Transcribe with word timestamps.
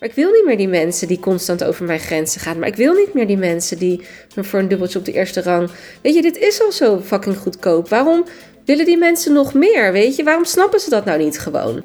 Maar 0.00 0.08
ik 0.08 0.14
wil 0.14 0.30
niet 0.30 0.44
meer 0.44 0.56
die 0.56 0.68
mensen 0.68 1.08
die 1.08 1.20
constant 1.20 1.64
over 1.64 1.84
mijn 1.84 1.98
grenzen 1.98 2.40
gaan. 2.40 2.58
Maar 2.58 2.68
ik 2.68 2.76
wil 2.76 2.94
niet 2.94 3.14
meer 3.14 3.26
die 3.26 3.36
mensen 3.36 3.78
die 3.78 4.00
me 4.34 4.44
voor 4.44 4.58
een 4.58 4.68
dubbeltje 4.68 4.98
op 4.98 5.04
de 5.04 5.12
eerste 5.12 5.42
rang. 5.42 5.70
Weet 6.02 6.14
je, 6.14 6.22
dit 6.22 6.36
is 6.36 6.62
al 6.62 6.72
zo 6.72 7.00
fucking 7.00 7.36
goedkoop. 7.36 7.88
Waarom 7.88 8.24
willen 8.64 8.84
die 8.84 8.96
mensen 8.96 9.32
nog 9.32 9.54
meer? 9.54 9.92
Weet 9.92 10.16
je, 10.16 10.22
waarom 10.22 10.44
snappen 10.44 10.80
ze 10.80 10.90
dat 10.90 11.04
nou 11.04 11.18
niet 11.18 11.38
gewoon? 11.38 11.84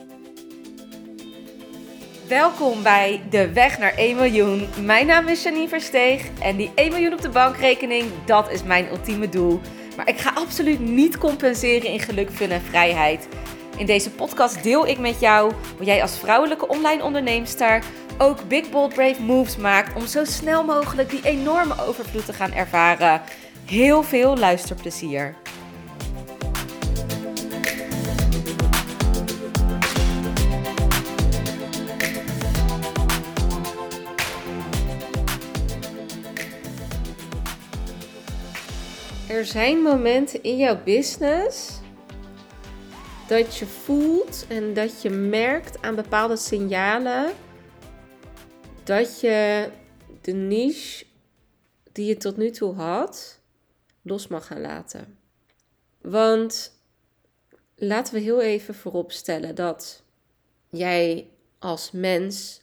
Welkom 2.27 2.83
bij 2.83 3.21
De 3.29 3.53
Weg 3.53 3.79
naar 3.79 3.93
1 3.97 4.15
miljoen. 4.15 4.67
Mijn 4.85 5.05
naam 5.05 5.27
is 5.27 5.43
Janine 5.43 5.67
Versteeg 5.67 6.23
en 6.41 6.55
die 6.55 6.71
1 6.75 6.91
miljoen 6.91 7.13
op 7.13 7.21
de 7.21 7.29
bankrekening, 7.29 8.05
dat 8.25 8.51
is 8.51 8.63
mijn 8.63 8.87
ultieme 8.91 9.29
doel. 9.29 9.59
Maar 9.97 10.09
ik 10.09 10.17
ga 10.17 10.31
absoluut 10.35 10.79
niet 10.79 11.17
compenseren 11.17 11.89
in 11.89 11.99
geluk, 11.99 12.29
fun 12.31 12.51
en 12.51 12.61
vrijheid. 12.61 13.27
In 13.77 13.85
deze 13.85 14.11
podcast 14.11 14.63
deel 14.63 14.87
ik 14.87 14.99
met 14.99 15.19
jou 15.19 15.51
hoe 15.77 15.85
jij 15.85 16.01
als 16.01 16.17
vrouwelijke 16.17 16.67
online 16.67 17.03
onderneemster 17.03 17.83
ook 18.17 18.47
big 18.47 18.69
bold 18.69 18.93
brave 18.93 19.21
moves 19.21 19.57
maakt 19.57 19.95
om 19.95 20.07
zo 20.07 20.25
snel 20.25 20.63
mogelijk 20.63 21.09
die 21.09 21.23
enorme 21.23 21.85
overvloed 21.85 22.25
te 22.25 22.33
gaan 22.33 22.53
ervaren. 22.53 23.21
Heel 23.65 24.03
veel 24.03 24.37
luisterplezier. 24.37 25.35
Er 39.27 39.45
zijn 39.45 39.81
momenten 39.81 40.43
in 40.43 40.57
jouw 40.57 40.77
business 40.83 41.79
dat 43.27 43.57
je 43.57 43.65
voelt 43.65 44.45
en 44.47 44.73
dat 44.73 45.01
je 45.01 45.09
merkt 45.09 45.81
aan 45.81 45.95
bepaalde 45.95 46.37
signalen 46.37 47.31
dat 48.85 49.19
je 49.19 49.69
de 50.21 50.31
niche 50.31 51.05
die 51.91 52.05
je 52.05 52.17
tot 52.17 52.37
nu 52.37 52.49
toe 52.51 52.73
had 52.73 53.39
los 54.01 54.27
mag 54.27 54.47
gaan 54.47 54.61
laten. 54.61 55.17
Want 56.01 56.79
laten 57.75 58.13
we 58.13 58.19
heel 58.19 58.41
even 58.41 58.75
vooropstellen 58.75 59.55
dat 59.55 60.03
jij 60.69 61.27
als 61.59 61.91
mens 61.91 62.61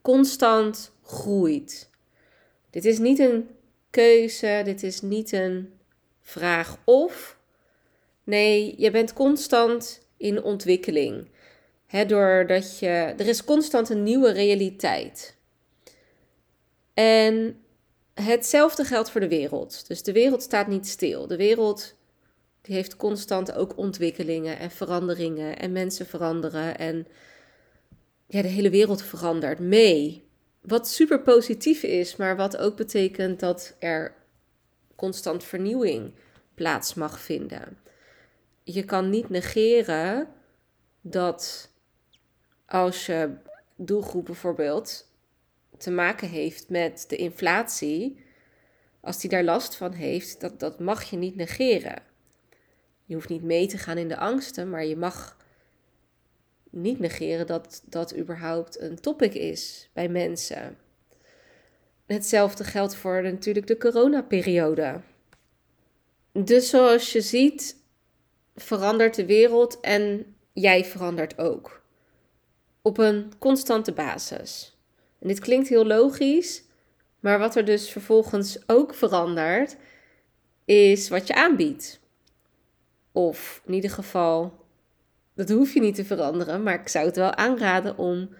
constant 0.00 0.92
groeit. 1.02 1.90
Dit 2.70 2.84
is 2.84 2.98
niet 2.98 3.18
een 3.18 3.48
keuze, 3.90 4.60
dit 4.64 4.82
is 4.82 5.00
niet 5.00 5.32
een 5.32 5.72
vraag 6.22 6.76
of. 6.84 7.38
Nee, 8.24 8.74
je 8.78 8.90
bent 8.90 9.12
constant 9.12 10.06
in 10.16 10.42
ontwikkeling. 10.42 11.28
He, 11.86 12.06
doordat 12.06 12.78
je, 12.78 13.14
er 13.16 13.28
is 13.28 13.44
constant 13.44 13.88
een 13.88 14.02
nieuwe 14.02 14.30
realiteit. 14.30 15.38
En 17.00 17.64
hetzelfde 18.14 18.84
geldt 18.84 19.10
voor 19.10 19.20
de 19.20 19.28
wereld. 19.28 19.88
Dus 19.88 20.02
de 20.02 20.12
wereld 20.12 20.42
staat 20.42 20.66
niet 20.66 20.86
stil. 20.86 21.26
De 21.26 21.36
wereld 21.36 21.94
die 22.60 22.74
heeft 22.74 22.96
constant 22.96 23.52
ook 23.52 23.76
ontwikkelingen 23.76 24.58
en 24.58 24.70
veranderingen. 24.70 25.58
En 25.58 25.72
mensen 25.72 26.06
veranderen. 26.06 26.78
En 26.78 27.06
ja, 28.26 28.42
de 28.42 28.48
hele 28.48 28.70
wereld 28.70 29.02
verandert 29.02 29.58
mee. 29.58 30.28
Wat 30.60 30.88
super 30.88 31.20
positief 31.20 31.82
is, 31.82 32.16
maar 32.16 32.36
wat 32.36 32.56
ook 32.56 32.76
betekent 32.76 33.40
dat 33.40 33.76
er 33.78 34.14
constant 34.96 35.44
vernieuwing 35.44 36.14
plaats 36.54 36.94
mag 36.94 37.20
vinden. 37.20 37.78
Je 38.62 38.84
kan 38.84 39.10
niet 39.10 39.28
negeren 39.28 40.28
dat 41.00 41.70
als 42.66 43.06
je 43.06 43.30
doelgroep 43.76 44.24
bijvoorbeeld 44.24 45.09
te 45.80 45.90
maken 45.90 46.28
heeft 46.28 46.68
met 46.68 47.04
de 47.08 47.16
inflatie, 47.16 48.24
als 49.00 49.20
die 49.20 49.30
daar 49.30 49.44
last 49.44 49.76
van 49.76 49.92
heeft, 49.92 50.40
dat, 50.40 50.60
dat 50.60 50.80
mag 50.80 51.02
je 51.02 51.16
niet 51.16 51.36
negeren. 51.36 52.02
Je 53.04 53.14
hoeft 53.14 53.28
niet 53.28 53.42
mee 53.42 53.66
te 53.66 53.78
gaan 53.78 53.98
in 53.98 54.08
de 54.08 54.16
angsten, 54.16 54.70
maar 54.70 54.84
je 54.84 54.96
mag 54.96 55.36
niet 56.70 56.98
negeren 56.98 57.46
dat 57.46 57.82
dat 57.84 58.16
überhaupt 58.16 58.80
een 58.80 59.00
topic 59.00 59.34
is 59.34 59.90
bij 59.92 60.08
mensen. 60.08 60.78
Hetzelfde 62.06 62.64
geldt 62.64 62.94
voor 62.94 63.22
natuurlijk 63.22 63.66
de 63.66 63.76
coronaperiode. 63.76 65.00
Dus 66.32 66.68
zoals 66.68 67.12
je 67.12 67.20
ziet, 67.20 67.76
verandert 68.56 69.14
de 69.14 69.26
wereld 69.26 69.80
en 69.80 70.34
jij 70.52 70.84
verandert 70.84 71.38
ook. 71.38 71.82
Op 72.82 72.98
een 72.98 73.32
constante 73.38 73.92
basis. 73.92 74.69
En 75.20 75.28
dit 75.28 75.38
klinkt 75.38 75.68
heel 75.68 75.86
logisch, 75.86 76.62
maar 77.20 77.38
wat 77.38 77.56
er 77.56 77.64
dus 77.64 77.90
vervolgens 77.90 78.58
ook 78.66 78.94
verandert, 78.94 79.76
is 80.64 81.08
wat 81.08 81.26
je 81.26 81.34
aanbiedt. 81.34 82.00
Of 83.12 83.62
in 83.66 83.74
ieder 83.74 83.90
geval, 83.90 84.64
dat 85.34 85.48
hoef 85.48 85.74
je 85.74 85.80
niet 85.80 85.94
te 85.94 86.04
veranderen, 86.04 86.62
maar 86.62 86.80
ik 86.80 86.88
zou 86.88 87.06
het 87.06 87.16
wel 87.16 87.34
aanraden 87.34 87.98
om 87.98 88.34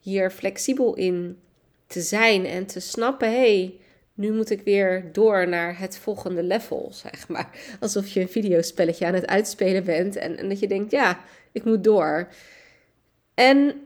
hier 0.00 0.30
flexibel 0.30 0.94
in 0.94 1.38
te 1.86 2.00
zijn 2.00 2.46
en 2.46 2.66
te 2.66 2.80
snappen: 2.80 3.28
hé, 3.28 3.36
hey, 3.36 3.80
nu 4.14 4.32
moet 4.32 4.50
ik 4.50 4.62
weer 4.62 5.12
door 5.12 5.48
naar 5.48 5.78
het 5.78 5.98
volgende 5.98 6.42
level, 6.42 6.88
zeg 6.92 7.28
maar. 7.28 7.76
Alsof 7.80 8.08
je 8.08 8.20
een 8.20 8.28
videospelletje 8.28 9.06
aan 9.06 9.14
het 9.14 9.26
uitspelen 9.26 9.84
bent 9.84 10.16
en, 10.16 10.36
en 10.36 10.48
dat 10.48 10.58
je 10.58 10.68
denkt: 10.68 10.90
ja, 10.90 11.20
ik 11.52 11.64
moet 11.64 11.84
door. 11.84 12.28
En 13.34 13.80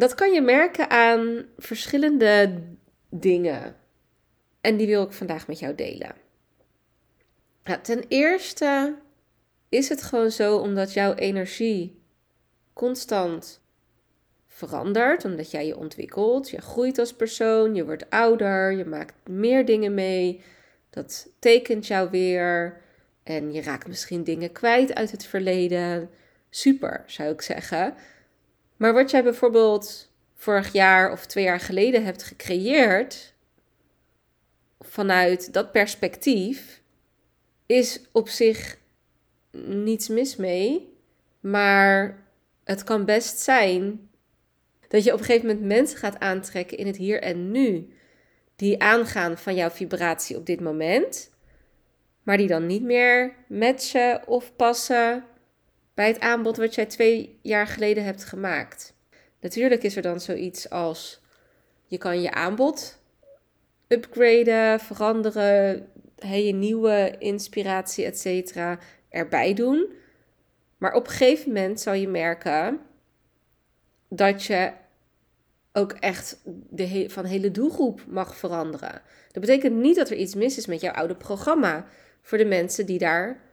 dat 0.00 0.14
kan 0.14 0.32
je 0.32 0.40
merken 0.40 0.90
aan 0.90 1.44
verschillende 1.58 2.62
dingen. 3.10 3.76
En 4.60 4.76
die 4.76 4.86
wil 4.86 5.02
ik 5.02 5.12
vandaag 5.12 5.46
met 5.46 5.58
jou 5.58 5.74
delen. 5.74 6.14
Ten 7.82 8.04
eerste 8.08 8.94
is 9.68 9.88
het 9.88 10.02
gewoon 10.02 10.30
zo 10.30 10.56
omdat 10.56 10.92
jouw 10.92 11.14
energie 11.14 12.02
constant 12.72 13.60
verandert, 14.46 15.24
omdat 15.24 15.50
jij 15.50 15.66
je 15.66 15.76
ontwikkelt. 15.76 16.50
Je 16.50 16.60
groeit 16.60 16.98
als 16.98 17.14
persoon, 17.14 17.74
je 17.74 17.84
wordt 17.84 18.10
ouder, 18.10 18.72
je 18.72 18.84
maakt 18.84 19.28
meer 19.28 19.64
dingen 19.64 19.94
mee. 19.94 20.42
Dat 20.90 21.28
tekent 21.38 21.86
jou 21.86 22.10
weer. 22.10 22.80
En 23.22 23.52
je 23.52 23.62
raakt 23.62 23.88
misschien 23.88 24.24
dingen 24.24 24.52
kwijt 24.52 24.94
uit 24.94 25.10
het 25.10 25.24
verleden. 25.24 26.10
Super, 26.50 27.02
zou 27.06 27.32
ik 27.32 27.42
zeggen. 27.42 27.94
Maar 28.80 28.92
wat 28.92 29.10
jij 29.10 29.22
bijvoorbeeld 29.22 30.10
vorig 30.34 30.72
jaar 30.72 31.12
of 31.12 31.26
twee 31.26 31.44
jaar 31.44 31.60
geleden 31.60 32.04
hebt 32.04 32.22
gecreëerd, 32.22 33.34
vanuit 34.80 35.52
dat 35.52 35.72
perspectief, 35.72 36.82
is 37.66 38.00
op 38.12 38.28
zich 38.28 38.78
niets 39.52 40.08
mis 40.08 40.36
mee. 40.36 40.92
Maar 41.40 42.22
het 42.64 42.84
kan 42.84 43.04
best 43.04 43.38
zijn 43.38 44.10
dat 44.88 45.04
je 45.04 45.12
op 45.12 45.18
een 45.18 45.24
gegeven 45.24 45.46
moment 45.46 45.66
mensen 45.66 45.98
gaat 45.98 46.20
aantrekken 46.20 46.78
in 46.78 46.86
het 46.86 46.96
hier 46.96 47.22
en 47.22 47.50
nu, 47.50 47.94
die 48.56 48.82
aangaan 48.82 49.38
van 49.38 49.54
jouw 49.54 49.70
vibratie 49.70 50.36
op 50.36 50.46
dit 50.46 50.60
moment, 50.60 51.30
maar 52.22 52.36
die 52.36 52.48
dan 52.48 52.66
niet 52.66 52.82
meer 52.82 53.34
matchen 53.48 54.28
of 54.28 54.56
passen 54.56 55.24
bij 56.00 56.08
het 56.08 56.20
aanbod 56.20 56.56
wat 56.56 56.74
jij 56.74 56.86
twee 56.86 57.38
jaar 57.42 57.66
geleden 57.66 58.04
hebt 58.04 58.24
gemaakt. 58.24 58.94
Natuurlijk 59.40 59.82
is 59.82 59.96
er 59.96 60.02
dan 60.02 60.20
zoiets 60.20 60.70
als 60.70 61.20
je 61.86 61.98
kan 61.98 62.22
je 62.22 62.32
aanbod 62.32 63.02
upgraden, 63.88 64.80
veranderen, 64.80 65.88
je 66.16 66.52
nieuwe 66.52 67.14
inspiratie, 67.18 68.04
etc. 68.04 68.56
erbij 69.08 69.54
doen. 69.54 69.92
Maar 70.78 70.92
op 70.92 71.06
een 71.06 71.12
gegeven 71.12 71.52
moment 71.52 71.80
zal 71.80 71.94
je 71.94 72.08
merken 72.08 72.80
dat 74.08 74.44
je 74.44 74.72
ook 75.72 75.92
echt 75.92 76.40
de 76.70 77.04
van 77.10 77.24
hele 77.24 77.50
doelgroep 77.50 78.04
mag 78.08 78.36
veranderen. 78.36 79.02
Dat 79.32 79.40
betekent 79.40 79.76
niet 79.76 79.96
dat 79.96 80.10
er 80.10 80.16
iets 80.16 80.34
mis 80.34 80.56
is 80.56 80.66
met 80.66 80.80
jouw 80.80 80.92
oude 80.92 81.16
programma 81.16 81.86
voor 82.22 82.38
de 82.38 82.44
mensen 82.44 82.86
die 82.86 82.98
daar 82.98 83.48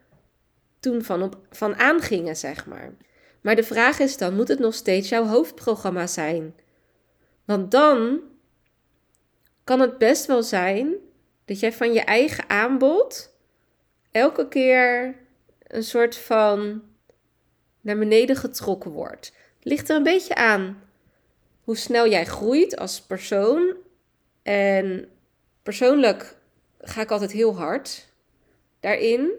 toen 0.80 1.04
van, 1.04 1.24
op, 1.24 1.38
van 1.50 1.76
aangingen, 1.76 2.36
zeg 2.36 2.66
maar. 2.66 2.94
Maar 3.42 3.56
de 3.56 3.64
vraag 3.64 4.00
is 4.00 4.18
dan, 4.18 4.36
moet 4.36 4.48
het 4.48 4.60
nog 4.60 4.74
steeds 4.74 5.10
jouw 5.10 5.26
hoofdprogramma 5.26 6.08
zijn? 6.08 6.56
Want 7.46 7.72
dan 7.72 8.20
kan 9.64 9.80
het 9.80 9.98
best 9.98 10.26
wel 10.26 10.44
zijn 10.44 10.96
dat 11.46 11.60
jij 11.60 11.74
van 11.74 11.94
je 11.94 12.02
eigen 12.02 12.50
aanbod 12.50 13.34
elke 14.12 14.48
keer 14.48 15.16
een 15.68 15.84
soort 15.84 16.16
van 16.18 16.84
naar 17.82 17.98
beneden 17.98 18.36
getrokken 18.36 18.92
wordt. 18.92 19.34
Ligt 19.62 19.90
er 19.90 19.96
een 19.96 20.04
beetje 20.04 20.36
aan 20.36 20.82
hoe 21.62 21.78
snel 21.78 22.08
jij 22.10 22.26
groeit 22.26 22.78
als 22.78 23.02
persoon. 23.02 23.76
En 24.44 25.10
persoonlijk 25.64 26.36
ga 26.80 27.02
ik 27.02 27.12
altijd 27.12 27.32
heel 27.32 27.56
hard 27.56 28.08
daarin, 28.80 29.32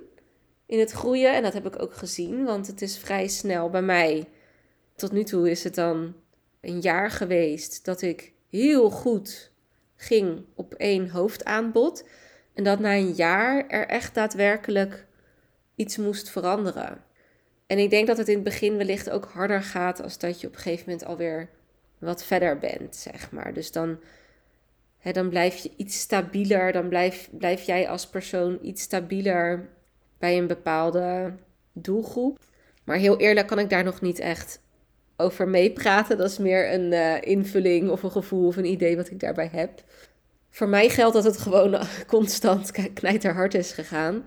in 0.69 0.79
het 0.79 0.91
groeien. 0.91 1.35
En 1.35 1.43
dat 1.43 1.53
heb 1.53 1.67
ik 1.67 1.83
ook 1.83 1.95
gezien, 1.95 2.45
want 2.45 2.67
het 2.67 2.83
is 2.83 2.99
vrij 2.99 3.29
snel 3.29 3.71
bij 3.71 3.83
mij. 3.83 4.29
Tot 4.97 5.13
nu 5.13 5.25
toe 5.25 5.51
is 5.51 5.65
het 5.65 5.75
dan 5.75 6.15
een 6.61 6.81
jaar 6.81 7.11
geweest 7.11 7.85
dat 7.85 8.03
ik 8.03 8.33
heel 8.51 8.91
goed 8.91 9.53
ging 9.97 10.45
op 10.55 10.75
één 10.75 11.11
hoofdaanbod. 11.11 12.09
En 12.55 12.65
dat 12.65 12.79
na 12.79 12.95
een 12.95 13.13
jaar 13.13 13.67
er 13.69 13.87
echt 13.87 14.15
daadwerkelijk 14.15 15.07
iets 15.75 15.97
moest 15.97 16.31
veranderen. 16.31 17.05
En 17.67 17.79
ik 17.79 17.91
denk 17.91 18.07
dat 18.07 18.17
het 18.17 18.29
in 18.29 18.35
het 18.35 18.45
begin 18.45 18.77
wellicht 18.77 19.11
ook 19.11 19.25
harder 19.25 19.63
gaat 19.63 20.03
als 20.03 20.19
dat 20.19 20.41
je 20.41 20.47
op 20.47 20.55
een 20.55 20.61
gegeven 20.61 20.85
moment 20.91 21.07
alweer 21.07 21.49
wat 21.99 22.25
verder 22.25 22.59
bent, 22.59 22.97
zeg 22.97 23.31
maar. 23.31 23.55
Dus 23.55 23.73
dan, 23.73 24.01
hè, 24.99 25.13
dan 25.13 25.29
blijf 25.29 25.57
je 25.57 25.71
iets 25.77 26.01
stabieler, 26.01 26.73
dan 26.73 26.89
blijf, 26.89 27.29
blijf 27.31 27.63
jij 27.63 27.89
als 27.89 28.07
persoon 28.07 28.59
iets 28.63 28.83
stabieler 28.83 29.69
bij 30.19 30.39
een 30.39 30.47
bepaalde 30.47 31.33
doelgroep. 31.73 32.39
Maar 32.85 32.97
heel 32.97 33.19
eerlijk 33.19 33.47
kan 33.47 33.59
ik 33.59 33.71
daar 33.71 33.85
nog 33.85 34.01
niet 34.01 34.19
echt 34.19 34.61
over 35.17 35.49
meepraten. 35.49 36.17
Dat 36.19 36.31
is 36.31 36.39
meer 36.39 36.73
een 36.73 36.93
uh, 36.93 37.23
invulling 37.23 37.91
of 37.91 38.03
een 38.03 38.11
gevoel 38.11 38.47
of 38.47 38.57
een 38.57 38.65
idee 38.65 38.97
wat 38.97 39.11
ik 39.11 39.21
daarbij 39.21 39.49
heb. 39.53 39.83
Voor 40.51 40.69
mij 40.69 40.89
geldt 40.89 41.15
dat 41.15 41.25
het 41.25 41.39
gewoon 41.39 41.79
constant 42.07 42.71
knijterhard 42.95 43.55
is 43.55 43.73
gegaan. 43.73 44.25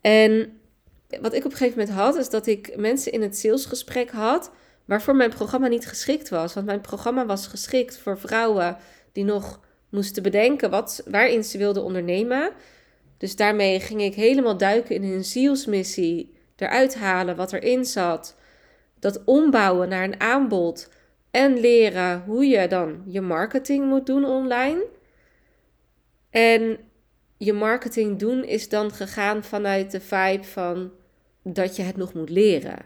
En 0.00 0.60
wat 1.20 1.34
ik 1.34 1.44
op 1.44 1.50
een 1.50 1.56
gegeven 1.56 1.78
moment 1.78 1.96
had, 1.96 2.16
is 2.16 2.28
dat 2.28 2.46
ik 2.46 2.76
mensen 2.76 3.12
in 3.12 3.22
het 3.22 3.38
salesgesprek 3.38 4.10
had 4.10 4.50
waarvoor 4.84 5.16
mijn 5.16 5.30
programma 5.30 5.66
niet 5.66 5.86
geschikt 5.86 6.28
was. 6.28 6.54
Want 6.54 6.66
mijn 6.66 6.80
programma 6.80 7.26
was 7.26 7.46
geschikt 7.46 7.98
voor 7.98 8.18
vrouwen 8.18 8.76
die 9.12 9.24
nog 9.24 9.60
moesten 9.88 10.22
bedenken 10.22 10.70
wat, 10.70 11.02
waarin 11.06 11.44
ze 11.44 11.58
wilden 11.58 11.82
ondernemen. 11.82 12.50
Dus 13.18 13.36
daarmee 13.36 13.80
ging 13.80 14.02
ik 14.02 14.14
helemaal 14.14 14.56
duiken 14.56 14.94
in 14.94 15.02
hun 15.02 15.24
zielsmissie, 15.24 16.34
eruit 16.56 16.94
halen 16.94 17.36
wat 17.36 17.52
erin 17.52 17.84
zat, 17.84 18.36
dat 18.98 19.24
ombouwen 19.24 19.88
naar 19.88 20.04
een 20.04 20.20
aanbod 20.20 20.90
en 21.30 21.60
leren 21.60 22.22
hoe 22.26 22.46
je 22.46 22.68
dan 22.68 23.02
je 23.06 23.20
marketing 23.20 23.86
moet 23.86 24.06
doen 24.06 24.24
online. 24.24 24.86
En 26.30 26.78
je 27.36 27.52
marketing 27.52 28.18
doen 28.18 28.44
is 28.44 28.68
dan 28.68 28.90
gegaan 28.90 29.44
vanuit 29.44 29.90
de 29.90 30.00
vibe 30.00 30.44
van 30.44 30.90
dat 31.42 31.76
je 31.76 31.82
het 31.82 31.96
nog 31.96 32.14
moet 32.14 32.30
leren. 32.30 32.78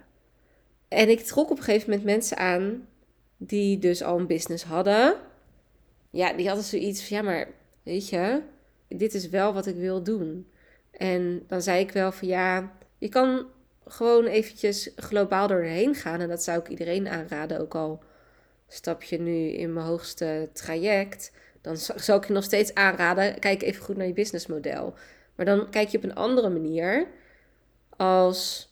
En 0.88 1.08
ik 1.08 1.20
trok 1.20 1.50
op 1.50 1.58
een 1.58 1.64
gegeven 1.64 1.90
moment 1.90 2.08
mensen 2.08 2.36
aan 2.36 2.88
die 3.36 3.78
dus 3.78 4.02
al 4.02 4.18
een 4.18 4.26
business 4.26 4.64
hadden. 4.64 5.16
Ja, 6.10 6.32
die 6.32 6.46
hadden 6.46 6.64
zoiets 6.64 7.08
van, 7.08 7.16
ja, 7.16 7.22
maar 7.22 7.48
weet 7.82 8.08
je, 8.08 8.42
dit 8.96 9.14
is 9.14 9.28
wel 9.28 9.52
wat 9.52 9.66
ik 9.66 9.76
wil 9.76 10.02
doen. 10.02 10.50
En 10.90 11.42
dan 11.46 11.62
zei 11.62 11.80
ik 11.80 11.92
wel 11.92 12.12
van, 12.12 12.28
ja, 12.28 12.72
je 12.98 13.08
kan 13.08 13.46
gewoon 13.86 14.26
eventjes 14.26 14.90
globaal 14.96 15.48
doorheen 15.48 15.94
gaan. 15.94 16.20
En 16.20 16.28
dat 16.28 16.42
zou 16.42 16.58
ik 16.58 16.68
iedereen 16.68 17.08
aanraden, 17.08 17.60
ook 17.60 17.74
al 17.74 18.02
stap 18.68 19.02
je 19.02 19.20
nu 19.20 19.48
in 19.48 19.72
mijn 19.72 19.86
hoogste 19.86 20.48
traject. 20.52 21.32
Dan 21.60 21.76
zou 21.76 22.20
ik 22.20 22.26
je 22.26 22.32
nog 22.32 22.44
steeds 22.44 22.74
aanraden, 22.74 23.38
kijk 23.38 23.62
even 23.62 23.82
goed 23.84 23.96
naar 23.96 24.06
je 24.06 24.12
businessmodel. 24.12 24.94
Maar 25.34 25.46
dan 25.46 25.70
kijk 25.70 25.88
je 25.88 25.96
op 25.96 26.04
een 26.04 26.14
andere 26.14 26.48
manier 26.48 27.06
als 27.96 28.68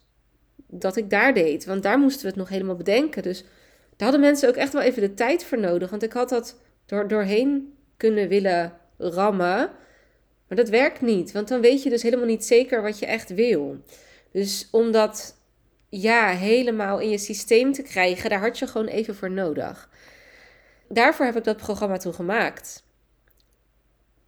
dat 0.66 0.96
ik 0.96 1.10
daar 1.10 1.34
deed. 1.34 1.64
Want 1.64 1.82
daar 1.82 1.98
moesten 1.98 2.22
we 2.22 2.28
het 2.28 2.36
nog 2.36 2.48
helemaal 2.48 2.76
bedenken. 2.76 3.22
Dus 3.22 3.42
daar 3.96 4.08
hadden 4.08 4.20
mensen 4.20 4.48
ook 4.48 4.54
echt 4.54 4.72
wel 4.72 4.82
even 4.82 5.02
de 5.02 5.14
tijd 5.14 5.44
voor 5.44 5.58
nodig. 5.58 5.90
Want 5.90 6.02
ik 6.02 6.12
had 6.12 6.28
dat 6.28 6.60
door, 6.86 7.08
doorheen 7.08 7.74
kunnen 7.96 8.28
willen 8.28 8.72
rammen. 8.96 9.70
Maar 10.48 10.58
dat 10.58 10.68
werkt 10.68 11.00
niet. 11.00 11.32
Want 11.32 11.48
dan 11.48 11.60
weet 11.60 11.82
je 11.82 11.90
dus 11.90 12.02
helemaal 12.02 12.26
niet 12.26 12.44
zeker 12.44 12.82
wat 12.82 12.98
je 12.98 13.06
echt 13.06 13.34
wil. 13.34 13.76
Dus 14.32 14.68
om 14.70 14.92
dat 14.92 15.36
ja, 15.88 16.28
helemaal 16.28 16.98
in 17.00 17.10
je 17.10 17.18
systeem 17.18 17.72
te 17.72 17.82
krijgen, 17.82 18.30
daar 18.30 18.40
had 18.40 18.58
je 18.58 18.66
gewoon 18.66 18.86
even 18.86 19.14
voor 19.14 19.30
nodig. 19.30 19.90
Daarvoor 20.88 21.26
heb 21.26 21.36
ik 21.36 21.44
dat 21.44 21.56
programma 21.56 21.96
toen 21.96 22.14
gemaakt. 22.14 22.86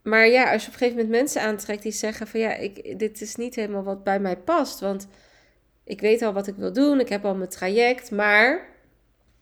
Maar 0.02 0.28
ja, 0.28 0.52
als 0.52 0.62
je 0.62 0.68
op 0.68 0.72
een 0.72 0.78
gegeven 0.78 1.02
moment 1.02 1.20
mensen 1.20 1.42
aantrekt 1.42 1.82
die 1.82 1.92
zeggen 1.92 2.26
van 2.26 2.40
ja, 2.40 2.54
ik, 2.54 2.98
dit 2.98 3.20
is 3.20 3.36
niet 3.36 3.54
helemaal 3.54 3.82
wat 3.82 4.04
bij 4.04 4.20
mij 4.20 4.36
past. 4.36 4.80
Want 4.80 5.08
ik 5.84 6.00
weet 6.00 6.22
al 6.22 6.32
wat 6.32 6.46
ik 6.46 6.54
wil 6.54 6.72
doen, 6.72 7.00
ik 7.00 7.08
heb 7.08 7.24
al 7.24 7.34
mijn 7.34 7.50
traject, 7.50 8.10
maar 8.10 8.68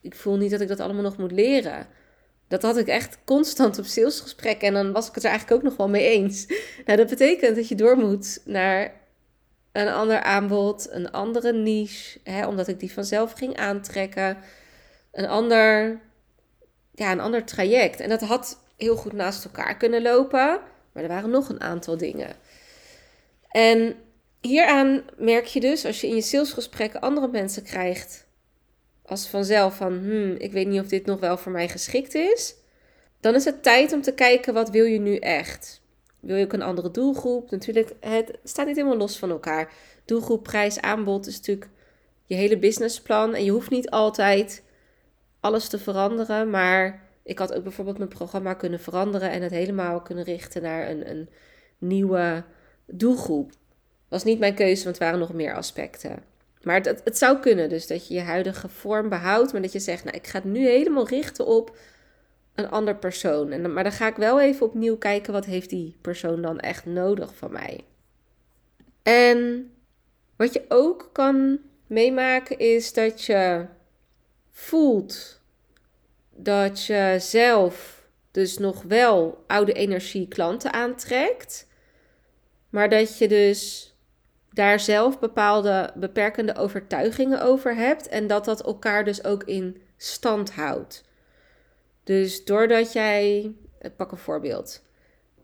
ik 0.01 0.15
voel 0.15 0.37
niet 0.37 0.51
dat 0.51 0.61
ik 0.61 0.67
dat 0.67 0.79
allemaal 0.79 1.03
nog 1.03 1.17
moet 1.17 1.31
leren. 1.31 1.87
Dat 2.49 2.61
had 2.61 2.77
ik 2.77 2.87
echt 2.87 3.17
constant 3.25 3.79
op 3.79 3.85
salesgesprekken 3.85 4.67
en 4.67 4.73
dan 4.73 4.91
was 4.91 5.07
ik 5.07 5.15
het 5.15 5.23
er 5.23 5.29
eigenlijk 5.29 5.59
ook 5.59 5.69
nog 5.69 5.77
wel 5.77 5.89
mee 5.89 6.07
eens. 6.07 6.45
Nou, 6.85 6.97
dat 6.97 7.09
betekent 7.09 7.55
dat 7.55 7.67
je 7.67 7.75
door 7.75 7.97
moet 7.97 8.41
naar 8.45 8.93
een 9.71 9.87
ander 9.87 10.21
aanbod, 10.21 10.87
een 10.91 11.11
andere 11.11 11.53
niche, 11.53 12.19
hè, 12.23 12.47
omdat 12.47 12.67
ik 12.67 12.79
die 12.79 12.93
vanzelf 12.93 13.31
ging 13.31 13.57
aantrekken. 13.57 14.37
Een 15.11 15.27
ander, 15.27 15.99
ja, 16.91 17.11
een 17.11 17.19
ander 17.19 17.43
traject. 17.43 17.99
En 17.99 18.09
dat 18.09 18.21
had 18.21 18.59
heel 18.77 18.95
goed 18.95 19.13
naast 19.13 19.45
elkaar 19.45 19.77
kunnen 19.77 20.01
lopen, 20.01 20.59
maar 20.91 21.03
er 21.03 21.09
waren 21.09 21.29
nog 21.29 21.49
een 21.49 21.61
aantal 21.61 21.97
dingen. 21.97 22.35
En 23.49 23.95
hieraan 24.41 25.03
merk 25.17 25.45
je 25.45 25.59
dus, 25.59 25.85
als 25.85 26.01
je 26.01 26.07
in 26.07 26.15
je 26.15 26.21
salesgesprekken 26.21 27.01
andere 27.01 27.27
mensen 27.27 27.63
krijgt, 27.63 28.27
als 29.09 29.27
vanzelf 29.27 29.75
van, 29.75 29.93
hmm, 29.93 30.35
ik 30.37 30.51
weet 30.51 30.67
niet 30.67 30.79
of 30.79 30.87
dit 30.87 31.05
nog 31.05 31.19
wel 31.19 31.37
voor 31.37 31.51
mij 31.51 31.67
geschikt 31.67 32.15
is, 32.15 32.55
dan 33.19 33.35
is 33.35 33.45
het 33.45 33.63
tijd 33.63 33.93
om 33.93 34.01
te 34.01 34.13
kijken, 34.13 34.53
wat 34.53 34.69
wil 34.69 34.85
je 34.85 34.99
nu 34.99 35.15
echt? 35.15 35.81
Wil 36.19 36.35
je 36.35 36.45
ook 36.45 36.53
een 36.53 36.61
andere 36.61 36.91
doelgroep? 36.91 37.51
Natuurlijk, 37.51 37.93
het 37.99 38.37
staat 38.43 38.65
niet 38.65 38.75
helemaal 38.75 38.97
los 38.97 39.17
van 39.17 39.29
elkaar. 39.29 39.73
Doelgroep, 40.05 40.43
prijs, 40.43 40.81
aanbod 40.81 41.27
is 41.27 41.37
natuurlijk 41.37 41.69
je 42.25 42.35
hele 42.35 42.57
businessplan. 42.57 43.35
En 43.35 43.43
je 43.43 43.51
hoeft 43.51 43.69
niet 43.69 43.89
altijd 43.89 44.63
alles 45.39 45.67
te 45.67 45.79
veranderen. 45.79 46.49
Maar 46.49 47.07
ik 47.23 47.39
had 47.39 47.53
ook 47.53 47.63
bijvoorbeeld 47.63 47.97
mijn 47.97 48.09
programma 48.09 48.53
kunnen 48.53 48.79
veranderen 48.79 49.31
en 49.31 49.41
het 49.41 49.51
helemaal 49.51 50.01
kunnen 50.01 50.23
richten 50.23 50.61
naar 50.61 50.89
een, 50.89 51.09
een 51.09 51.29
nieuwe 51.77 52.43
doelgroep. 52.85 53.51
Was 54.07 54.23
niet 54.23 54.39
mijn 54.39 54.55
keuze, 54.55 54.83
want 54.83 54.95
er 54.95 55.03
waren 55.03 55.19
nog 55.19 55.33
meer 55.33 55.55
aspecten. 55.55 56.23
Maar 56.61 56.81
het, 56.81 57.17
zou 57.17 57.39
kunnen, 57.39 57.69
dus 57.69 57.87
dat 57.87 58.07
je 58.07 58.13
je 58.13 58.19
huidige 58.19 58.69
vorm 58.69 59.09
behoudt, 59.09 59.51
maar 59.51 59.61
dat 59.61 59.71
je 59.71 59.79
zegt, 59.79 60.03
nou, 60.03 60.17
ik 60.17 60.27
ga 60.27 60.37
het 60.37 60.47
nu 60.47 60.67
helemaal 60.67 61.07
richten 61.07 61.45
op 61.45 61.77
een 62.55 62.69
ander 62.69 62.95
persoon. 62.95 63.51
En, 63.51 63.73
maar 63.73 63.83
dan 63.83 63.91
ga 63.91 64.07
ik 64.07 64.15
wel 64.15 64.41
even 64.41 64.65
opnieuw 64.65 64.97
kijken, 64.97 65.33
wat 65.33 65.45
heeft 65.45 65.69
die 65.69 65.95
persoon 66.01 66.41
dan 66.41 66.59
echt 66.59 66.85
nodig 66.85 67.35
van 67.35 67.51
mij? 67.51 67.83
En 69.03 69.71
wat 70.35 70.53
je 70.53 70.65
ook 70.67 71.09
kan 71.13 71.59
meemaken 71.87 72.59
is 72.59 72.93
dat 72.93 73.23
je 73.23 73.65
voelt 74.51 75.41
dat 76.35 76.85
je 76.85 77.15
zelf 77.19 78.03
dus 78.31 78.57
nog 78.57 78.83
wel 78.83 79.43
oude 79.47 79.73
energie 79.73 80.27
klanten 80.27 80.73
aantrekt, 80.73 81.67
maar 82.69 82.89
dat 82.89 83.17
je 83.17 83.27
dus 83.27 83.88
daar 84.59 84.79
zelf 84.79 85.19
bepaalde 85.19 85.91
beperkende 85.95 86.55
overtuigingen 86.55 87.41
over 87.41 87.75
hebt 87.75 88.07
en 88.07 88.27
dat 88.27 88.45
dat 88.45 88.65
elkaar 88.65 89.03
dus 89.03 89.23
ook 89.23 89.43
in 89.43 89.81
stand 89.97 90.51
houdt. 90.51 91.03
Dus 92.03 92.45
doordat 92.45 92.93
jij, 92.93 93.51
ik 93.81 93.95
pak 93.95 94.11
een 94.11 94.17
voorbeeld. 94.17 94.81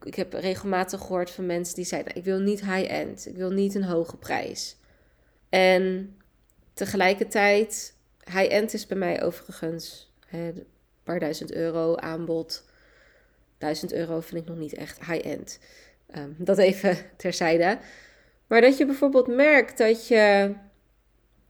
Ik 0.04 0.16
heb 0.16 0.34
regelmatig 0.34 1.00
gehoord 1.00 1.32
van 1.32 1.46
mensen 1.46 1.76
die 1.76 1.86
zeiden: 1.86 2.16
Ik 2.16 2.24
wil 2.24 2.40
niet 2.40 2.66
high-end, 2.66 3.28
ik 3.28 3.36
wil 3.36 3.50
niet 3.50 3.76
een 3.76 3.84
hoge 3.84 4.18
prijs. 4.18 4.78
En 5.50 6.16
tegelijkertijd, 6.74 7.96
high-end 8.26 8.74
is 8.74 8.88
bij 8.88 8.98
mij 8.98 9.24
overigens 9.24 10.14
een 10.32 10.66
paar 11.04 11.20
duizend 11.20 11.52
euro 11.52 11.96
aanbod. 11.96 12.66
Duizend 13.58 13.94
euro 13.94 14.20
vind 14.20 14.42
ik 14.42 14.48
nog 14.48 14.58
niet 14.58 14.74
echt 14.74 15.06
high-end. 15.06 15.60
Ehm, 16.08 16.30
dat 16.38 16.58
even 16.58 16.98
terzijde. 17.18 17.78
Maar 18.48 18.62
dat 18.62 18.78
je 18.78 18.86
bijvoorbeeld 18.86 19.28
merkt 19.28 19.78
dat 19.78 20.08
je 20.08 20.54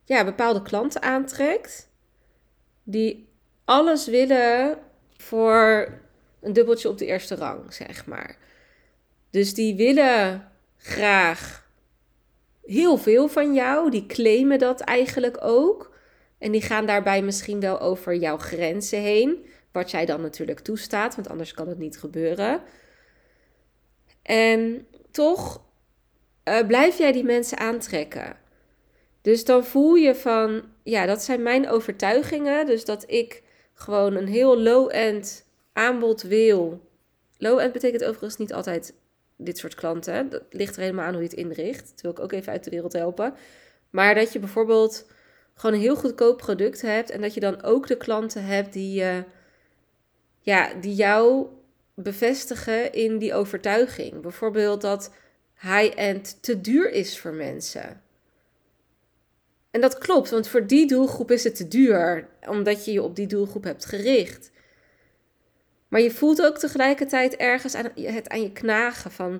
ja, 0.04 0.25
bepaalde 0.25 0.62
klanten 0.62 1.02
aantrekt 1.02 1.90
die 2.84 3.30
alles 3.66 4.08
willen 4.08 4.78
voor 5.18 5.90
een 6.42 6.54
dubbeltje 6.54 6.90
op 6.90 6.98
de 6.98 7.06
eerste 7.06 7.36
rang, 7.36 7.74
zeg 7.74 8.06
maar. 8.06 8.38
Dus 9.30 9.54
die 9.54 9.75
willen 9.75 10.52
graag 10.78 11.70
heel 12.64 12.98
veel 12.98 13.28
van 13.28 13.54
jou, 13.54 13.90
die 13.90 14.06
claimen 14.06 14.60
dat 14.60 14.82
eigenlijk 14.82 15.38
ook. 15.42 15.94
En 16.38 16.52
die 16.52 16.62
gaan 16.62 16.86
daarbij 16.86 17.22
misschien 17.22 17.60
wel 17.60 17.80
over 17.80 18.16
jouw 18.16 18.38
grenzen 18.38 19.02
heen, 19.02 19.46
wat 19.72 19.92
jij 19.92 20.06
dan 20.06 20.22
natuurlijk 20.22 20.60
toestaat, 20.60 21.16
want 21.16 21.30
anders 21.30 21.54
kan 21.54 21.68
het 21.68 21.78
niet 21.78 21.98
gebeuren. 22.00 22.62
En 24.22 24.88
toch 25.12 25.64
uh, 26.50 26.68
blijf 26.68 26.98
jij 26.98 27.12
die 27.12 27.24
mensen 27.24 27.58
aantrekken. 27.58 28.38
Dus 29.22 29.46
dan 29.46 29.66
voel 29.66 29.96
je 29.96 30.16
van, 30.16 30.64
ja, 30.84 31.06
dat 31.06 31.24
zijn 31.24 31.44
mijn 31.44 31.70
overtuigingen. 31.70 32.66
Dus 32.66 32.86
dat 32.86 33.04
ik 33.08 33.44
gewoon 33.74 34.16
een 34.16 34.28
heel 34.28 34.62
low-end 34.62 35.46
aanbod 35.74 36.22
wil. 36.22 36.90
Low-end 37.38 37.74
betekent 37.74 38.04
overigens 38.04 38.38
niet 38.38 38.54
altijd 38.54 38.94
dit 39.38 39.58
soort 39.58 39.75
klanten. 39.75 40.30
Dat 40.30 40.44
ligt 40.50 40.75
er 40.75 40.82
helemaal 40.82 41.06
aan 41.06 41.14
hoe 41.14 41.22
je 41.22 41.28
het 41.28 41.38
inricht. 41.38 41.90
Dat 41.90 42.02
wil 42.02 42.12
ik 42.12 42.20
ook 42.20 42.32
even 42.32 42.52
uit 42.52 42.64
de 42.64 42.70
wereld 42.70 42.94
helpen. 42.94 43.34
Maar 43.90 44.16
dat 44.16 44.34
je 44.34 44.40
bijvoorbeeld 44.40 45.08
gewoon 45.54 45.75
een 45.75 45.82
heel 45.82 45.96
goedkoop 45.96 46.38
product 46.38 46.82
hebt. 46.82 47.10
En 47.10 47.22
dat 47.22 47.34
je 47.34 47.40
dan 47.40 47.64
ook 47.64 47.88
de 47.88 47.98
klanten 47.98 48.46
hebt 48.46 48.74
die 48.74 48.94
je 48.94 49.24
ja, 50.40 50.74
die 50.82 50.96
jou 50.96 51.48
bevestigen 51.94 52.94
in 52.94 53.18
die 53.18 53.34
overtuiging. 53.34 54.22
Bijvoorbeeld 54.22 54.82
dat 54.82 55.12
high-end 55.60 56.38
te 56.42 56.62
duur 56.62 56.92
is 56.92 57.20
voor 57.20 57.34
mensen. 57.34 58.02
En 59.72 59.82
dat 59.82 59.98
klopt, 59.98 60.30
want 60.30 60.48
voor 60.48 60.68
die 60.68 60.88
doelgroep 60.88 61.32
is 61.32 61.44
het 61.44 61.56
te 61.56 61.68
duur, 61.68 62.28
omdat 62.48 62.86
je 62.86 62.92
je 62.92 63.02
op 63.02 63.16
die 63.16 63.28
doelgroep 63.28 63.64
hebt 63.64 63.86
gericht. 63.86 64.52
Maar 65.88 66.02
je 66.02 66.12
voelt 66.12 66.42
ook 66.42 66.58
tegelijkertijd 66.58 67.36
ergens 67.36 67.76
aan 67.76 67.92
het 67.96 68.30
aan 68.30 68.42
je 68.42 68.52
knagen 68.52 69.12
van. 69.12 69.32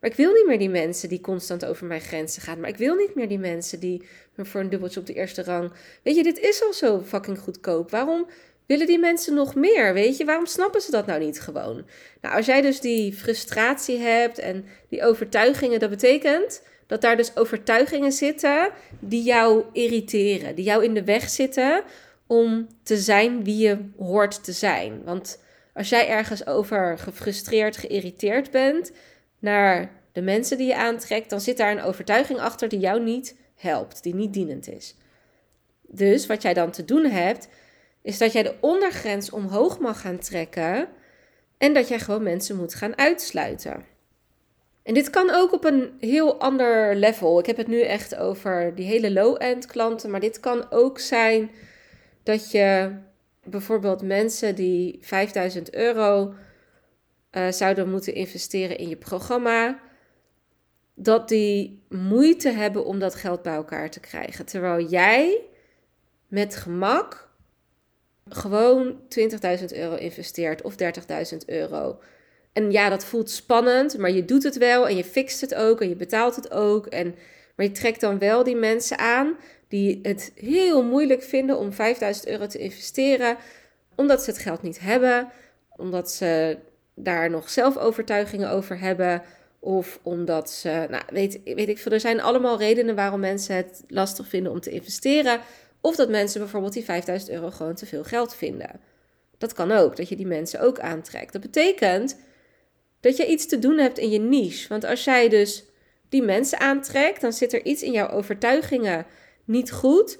Maar 0.00 0.10
ik 0.10 0.16
wil 0.16 0.32
niet 0.32 0.46
meer 0.46 0.58
die 0.58 0.68
mensen 0.68 1.08
die 1.08 1.20
constant 1.20 1.64
over 1.64 1.86
mijn 1.86 2.00
grenzen 2.00 2.42
gaan. 2.42 2.60
Maar 2.60 2.68
ik 2.68 2.76
wil 2.76 2.94
niet 2.94 3.14
meer 3.14 3.28
die 3.28 3.38
mensen 3.38 3.80
die 3.80 4.06
me 4.34 4.44
voor 4.44 4.60
een 4.60 4.70
dubbeltje 4.70 5.00
op 5.00 5.06
de 5.06 5.14
eerste 5.14 5.42
rang. 5.42 5.72
Weet 6.02 6.16
je, 6.16 6.22
dit 6.22 6.38
is 6.38 6.62
al 6.62 6.72
zo 6.72 7.02
fucking 7.02 7.38
goedkoop. 7.38 7.90
Waarom 7.90 8.26
willen 8.70 8.86
die 8.86 8.98
mensen 8.98 9.34
nog 9.34 9.54
meer? 9.54 9.94
Weet 9.94 10.16
je, 10.16 10.24
waarom 10.24 10.46
snappen 10.46 10.80
ze 10.80 10.90
dat 10.90 11.06
nou 11.06 11.20
niet 11.20 11.40
gewoon? 11.40 11.86
Nou, 12.20 12.36
als 12.36 12.46
jij 12.46 12.60
dus 12.60 12.80
die 12.80 13.12
frustratie 13.12 13.98
hebt 13.98 14.38
en 14.38 14.64
die 14.88 15.04
overtuigingen, 15.04 15.80
dat 15.80 15.90
betekent 15.90 16.62
dat 16.86 17.00
daar 17.00 17.16
dus 17.16 17.36
overtuigingen 17.36 18.12
zitten 18.12 18.70
die 19.00 19.22
jou 19.22 19.64
irriteren, 19.72 20.54
die 20.54 20.64
jou 20.64 20.84
in 20.84 20.94
de 20.94 21.04
weg 21.04 21.28
zitten 21.28 21.82
om 22.26 22.66
te 22.82 22.96
zijn 22.96 23.44
wie 23.44 23.56
je 23.56 23.78
hoort 23.98 24.44
te 24.44 24.52
zijn. 24.52 25.02
Want 25.04 25.42
als 25.74 25.88
jij 25.88 26.08
ergens 26.08 26.46
over 26.46 26.98
gefrustreerd, 26.98 27.76
geïrriteerd 27.76 28.50
bent 28.50 28.92
naar 29.38 29.90
de 30.12 30.22
mensen 30.22 30.58
die 30.58 30.66
je 30.66 30.76
aantrekt, 30.76 31.30
dan 31.30 31.40
zit 31.40 31.56
daar 31.56 31.72
een 31.72 31.82
overtuiging 31.82 32.38
achter 32.38 32.68
die 32.68 32.80
jou 32.80 33.02
niet 33.02 33.36
helpt, 33.54 34.02
die 34.02 34.14
niet 34.14 34.32
dienend 34.32 34.68
is. 34.68 34.94
Dus 35.82 36.26
wat 36.26 36.42
jij 36.42 36.54
dan 36.54 36.70
te 36.70 36.84
doen 36.84 37.04
hebt, 37.04 37.48
is 38.02 38.18
dat 38.18 38.32
jij 38.32 38.42
de 38.42 38.54
ondergrens 38.60 39.30
omhoog 39.30 39.78
mag 39.78 40.00
gaan 40.00 40.18
trekken 40.18 40.88
en 41.58 41.74
dat 41.74 41.88
jij 41.88 41.98
gewoon 41.98 42.22
mensen 42.22 42.56
moet 42.56 42.74
gaan 42.74 42.98
uitsluiten. 42.98 43.84
En 44.82 44.94
dit 44.94 45.10
kan 45.10 45.30
ook 45.30 45.52
op 45.52 45.64
een 45.64 45.92
heel 45.98 46.40
ander 46.40 46.96
level. 46.96 47.38
Ik 47.38 47.46
heb 47.46 47.56
het 47.56 47.66
nu 47.66 47.80
echt 47.80 48.16
over 48.16 48.74
die 48.74 48.86
hele 48.86 49.12
low-end 49.12 49.66
klanten, 49.66 50.10
maar 50.10 50.20
dit 50.20 50.40
kan 50.40 50.70
ook 50.70 50.98
zijn 50.98 51.50
dat 52.22 52.50
je 52.50 52.96
bijvoorbeeld 53.44 54.02
mensen 54.02 54.54
die 54.54 54.98
5000 55.00 55.74
euro 55.74 56.34
uh, 57.32 57.50
zouden 57.50 57.90
moeten 57.90 58.14
investeren 58.14 58.78
in 58.78 58.88
je 58.88 58.96
programma, 58.96 59.80
dat 60.94 61.28
die 61.28 61.82
moeite 61.88 62.50
hebben 62.50 62.84
om 62.84 62.98
dat 62.98 63.14
geld 63.14 63.42
bij 63.42 63.54
elkaar 63.54 63.90
te 63.90 64.00
krijgen. 64.00 64.46
Terwijl 64.46 64.86
jij 64.86 65.40
met 66.28 66.56
gemak 66.56 67.29
gewoon 68.30 69.00
20.000 69.18 69.64
euro 69.74 69.94
investeert 69.94 70.62
of 70.62 70.74
30.000 71.32 71.38
euro. 71.46 71.98
En 72.52 72.70
ja, 72.70 72.88
dat 72.88 73.04
voelt 73.04 73.30
spannend, 73.30 73.98
maar 73.98 74.10
je 74.10 74.24
doet 74.24 74.42
het 74.42 74.58
wel 74.58 74.88
en 74.88 74.96
je 74.96 75.04
fixt 75.04 75.40
het 75.40 75.54
ook 75.54 75.80
en 75.80 75.88
je 75.88 75.96
betaalt 75.96 76.36
het 76.36 76.50
ook. 76.50 76.86
En, 76.86 77.14
maar 77.56 77.66
je 77.66 77.72
trekt 77.72 78.00
dan 78.00 78.18
wel 78.18 78.44
die 78.44 78.56
mensen 78.56 78.98
aan 78.98 79.36
die 79.68 79.98
het 80.02 80.32
heel 80.34 80.84
moeilijk 80.84 81.22
vinden 81.22 81.58
om 81.58 81.72
5000 81.72 82.28
euro 82.28 82.46
te 82.46 82.58
investeren, 82.58 83.36
omdat 83.94 84.22
ze 84.22 84.30
het 84.30 84.38
geld 84.38 84.62
niet 84.62 84.80
hebben, 84.80 85.28
omdat 85.76 86.10
ze 86.10 86.58
daar 86.94 87.30
nog 87.30 87.50
zelfovertuigingen 87.50 88.50
over 88.50 88.78
hebben. 88.78 89.22
Of 89.58 89.98
omdat 90.02 90.50
ze, 90.50 90.86
nou, 90.90 91.02
weet, 91.12 91.40
weet 91.44 91.68
ik 91.68 91.78
veel, 91.78 91.92
er 91.92 92.00
zijn 92.00 92.20
allemaal 92.20 92.58
redenen 92.58 92.94
waarom 92.94 93.20
mensen 93.20 93.56
het 93.56 93.84
lastig 93.88 94.28
vinden 94.28 94.52
om 94.52 94.60
te 94.60 94.70
investeren. 94.70 95.40
Of 95.80 95.96
dat 95.96 96.08
mensen 96.08 96.40
bijvoorbeeld 96.40 96.72
die 96.72 96.84
5000 96.84 97.30
euro 97.30 97.50
gewoon 97.50 97.74
te 97.74 97.86
veel 97.86 98.04
geld 98.04 98.34
vinden. 98.34 98.80
Dat 99.38 99.52
kan 99.52 99.70
ook, 99.70 99.96
dat 99.96 100.08
je 100.08 100.16
die 100.16 100.26
mensen 100.26 100.60
ook 100.60 100.78
aantrekt. 100.78 101.32
Dat 101.32 101.42
betekent 101.42 102.16
dat 103.00 103.16
je 103.16 103.26
iets 103.26 103.46
te 103.46 103.58
doen 103.58 103.78
hebt 103.78 103.98
in 103.98 104.10
je 104.10 104.18
niche. 104.18 104.68
Want 104.68 104.84
als 104.84 105.04
jij 105.04 105.28
dus 105.28 105.64
die 106.08 106.22
mensen 106.22 106.58
aantrekt, 106.58 107.20
dan 107.20 107.32
zit 107.32 107.52
er 107.52 107.64
iets 107.64 107.82
in 107.82 107.92
jouw 107.92 108.08
overtuigingen 108.08 109.06
niet 109.44 109.72
goed. 109.72 110.18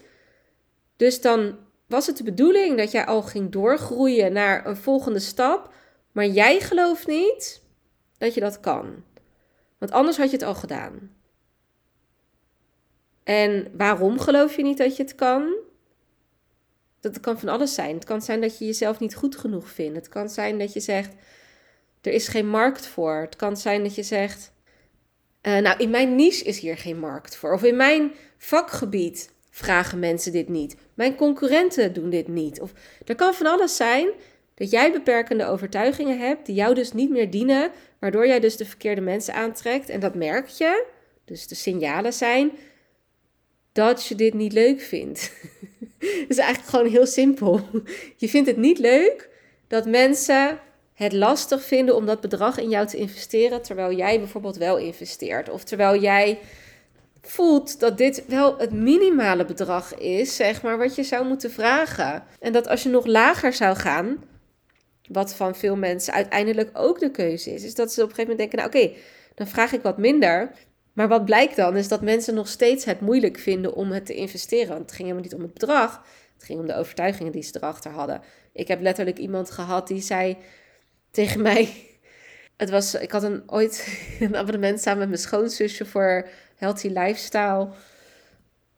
Dus 0.96 1.20
dan 1.20 1.58
was 1.86 2.06
het 2.06 2.16
de 2.16 2.24
bedoeling 2.24 2.76
dat 2.76 2.90
jij 2.90 3.06
al 3.06 3.22
ging 3.22 3.52
doorgroeien 3.52 4.32
naar 4.32 4.66
een 4.66 4.76
volgende 4.76 5.18
stap, 5.18 5.72
maar 6.12 6.26
jij 6.26 6.60
gelooft 6.60 7.06
niet 7.06 7.62
dat 8.18 8.34
je 8.34 8.40
dat 8.40 8.60
kan. 8.60 9.04
Want 9.78 9.92
anders 9.92 10.16
had 10.16 10.30
je 10.30 10.36
het 10.36 10.46
al 10.46 10.54
gedaan. 10.54 11.19
En 13.30 13.66
waarom 13.76 14.18
geloof 14.18 14.56
je 14.56 14.62
niet 14.62 14.78
dat 14.78 14.96
je 14.96 15.02
het 15.02 15.14
kan? 15.14 15.54
Dat 17.00 17.20
kan 17.20 17.38
van 17.38 17.48
alles 17.48 17.74
zijn. 17.74 17.94
Het 17.94 18.04
kan 18.04 18.22
zijn 18.22 18.40
dat 18.40 18.58
je 18.58 18.64
jezelf 18.64 19.00
niet 19.00 19.14
goed 19.14 19.36
genoeg 19.36 19.68
vindt. 19.68 19.96
Het 19.96 20.08
kan 20.08 20.28
zijn 20.28 20.58
dat 20.58 20.72
je 20.72 20.80
zegt: 20.80 21.14
er 22.00 22.12
is 22.12 22.28
geen 22.28 22.48
markt 22.48 22.86
voor. 22.86 23.20
Het 23.20 23.36
kan 23.36 23.56
zijn 23.56 23.82
dat 23.82 23.94
je 23.94 24.02
zegt: 24.02 24.52
uh, 25.42 25.58
Nou, 25.58 25.78
in 25.78 25.90
mijn 25.90 26.14
niche 26.14 26.44
is 26.44 26.58
hier 26.58 26.76
geen 26.76 26.98
markt 26.98 27.36
voor. 27.36 27.52
Of 27.52 27.62
in 27.62 27.76
mijn 27.76 28.12
vakgebied 28.38 29.30
vragen 29.50 29.98
mensen 29.98 30.32
dit 30.32 30.48
niet. 30.48 30.76
Mijn 30.94 31.14
concurrenten 31.14 31.92
doen 31.92 32.10
dit 32.10 32.28
niet. 32.28 32.60
Of 32.60 32.72
er 33.04 33.14
kan 33.14 33.34
van 33.34 33.46
alles 33.46 33.76
zijn 33.76 34.08
dat 34.54 34.70
jij 34.70 34.92
beperkende 34.92 35.46
overtuigingen 35.46 36.18
hebt 36.18 36.46
die 36.46 36.54
jou 36.54 36.74
dus 36.74 36.92
niet 36.92 37.10
meer 37.10 37.30
dienen, 37.30 37.70
waardoor 37.98 38.26
jij 38.26 38.40
dus 38.40 38.56
de 38.56 38.64
verkeerde 38.64 39.00
mensen 39.00 39.34
aantrekt. 39.34 39.88
En 39.88 40.00
dat 40.00 40.14
merk 40.14 40.48
je. 40.48 40.86
Dus 41.24 41.46
de 41.46 41.54
signalen 41.54 42.12
zijn 42.12 42.52
dat 43.88 44.06
je 44.06 44.14
dit 44.14 44.34
niet 44.34 44.52
leuk 44.52 44.80
vindt. 44.80 45.20
Het 45.98 46.28
is 46.28 46.38
eigenlijk 46.38 46.70
gewoon 46.70 46.90
heel 46.90 47.06
simpel. 47.06 47.60
Je 48.16 48.28
vindt 48.28 48.48
het 48.48 48.56
niet 48.56 48.78
leuk 48.78 49.28
dat 49.68 49.86
mensen 49.86 50.58
het 50.94 51.12
lastig 51.12 51.64
vinden 51.64 51.96
om 51.96 52.06
dat 52.06 52.20
bedrag 52.20 52.58
in 52.58 52.68
jou 52.68 52.86
te 52.86 52.96
investeren, 52.96 53.62
terwijl 53.62 53.92
jij 53.92 54.18
bijvoorbeeld 54.18 54.56
wel 54.56 54.78
investeert. 54.78 55.48
Of 55.48 55.64
terwijl 55.64 56.00
jij 56.00 56.38
voelt 57.22 57.80
dat 57.80 57.98
dit 57.98 58.24
wel 58.26 58.58
het 58.58 58.72
minimale 58.72 59.44
bedrag 59.44 59.94
is, 59.94 60.36
zeg 60.36 60.62
maar, 60.62 60.78
wat 60.78 60.94
je 60.94 61.02
zou 61.02 61.26
moeten 61.26 61.50
vragen. 61.50 62.24
En 62.40 62.52
dat 62.52 62.68
als 62.68 62.82
je 62.82 62.88
nog 62.88 63.06
lager 63.06 63.52
zou 63.52 63.76
gaan, 63.76 64.24
wat 65.08 65.34
van 65.34 65.54
veel 65.54 65.76
mensen 65.76 66.12
uiteindelijk 66.12 66.70
ook 66.72 66.98
de 66.98 67.10
keuze 67.10 67.54
is, 67.54 67.64
is 67.64 67.74
dat 67.74 67.92
ze 67.92 68.02
op 68.02 68.08
een 68.08 68.14
gegeven 68.14 68.36
moment 68.36 68.52
denken, 68.52 68.70
nou 68.70 68.86
oké, 68.88 69.00
dan 69.34 69.46
vraag 69.46 69.72
ik 69.72 69.82
wat 69.82 69.98
minder. 69.98 70.52
Maar 71.00 71.08
wat 71.08 71.24
blijkt 71.24 71.56
dan, 71.56 71.76
is 71.76 71.88
dat 71.88 72.02
mensen 72.02 72.34
nog 72.34 72.48
steeds 72.48 72.84
het 72.84 73.00
moeilijk 73.00 73.38
vinden 73.38 73.74
om 73.74 73.90
het 73.90 74.06
te 74.06 74.14
investeren. 74.14 74.68
Want 74.68 74.80
het 74.80 74.92
ging 74.92 75.02
helemaal 75.02 75.22
niet 75.22 75.34
om 75.34 75.42
het 75.42 75.52
bedrag, 75.52 76.02
het 76.34 76.44
ging 76.44 76.58
om 76.58 76.66
de 76.66 76.74
overtuigingen 76.74 77.32
die 77.32 77.42
ze 77.42 77.56
erachter 77.56 77.90
hadden. 77.90 78.22
Ik 78.52 78.68
heb 78.68 78.80
letterlijk 78.80 79.18
iemand 79.18 79.50
gehad 79.50 79.88
die 79.88 80.00
zei 80.00 80.36
tegen 81.10 81.42
mij. 81.50 81.86
Het 82.56 82.70
was, 82.70 82.94
ik 82.94 83.10
had 83.10 83.22
een, 83.22 83.42
ooit 83.46 83.98
een 84.20 84.36
abonnement 84.36 84.80
samen 84.80 84.98
met 84.98 85.08
mijn 85.08 85.20
schoonzusje 85.20 85.86
voor 85.86 86.28
Healthy 86.56 86.88
Lifestyle. 86.88 87.68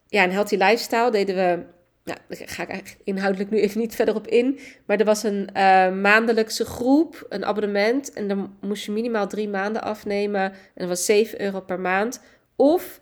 Ja, 0.07 0.23
een 0.23 0.31
Healthy 0.31 0.55
Lifestyle 0.55 1.11
deden 1.11 1.35
we. 1.35 1.63
Nou, 2.03 2.19
daar 2.27 2.47
ga 2.47 2.67
ik 2.67 2.97
inhoudelijk 3.03 3.49
nu 3.49 3.59
even 3.59 3.79
niet 3.79 3.95
verder 3.95 4.15
op 4.15 4.27
in. 4.27 4.59
Maar 4.85 4.99
er 4.99 5.05
was 5.05 5.23
een 5.23 5.49
uh, 5.57 5.93
maandelijkse 5.93 6.65
groep, 6.65 7.25
een 7.29 7.45
abonnement. 7.45 8.13
En 8.13 8.27
dan 8.27 8.57
moest 8.61 8.85
je 8.85 8.91
minimaal 8.91 9.27
drie 9.27 9.49
maanden 9.49 9.81
afnemen. 9.81 10.41
En 10.41 10.57
dat 10.73 10.87
was 10.87 11.05
7 11.05 11.41
euro 11.41 11.61
per 11.61 11.79
maand. 11.79 12.21
Of, 12.55 13.01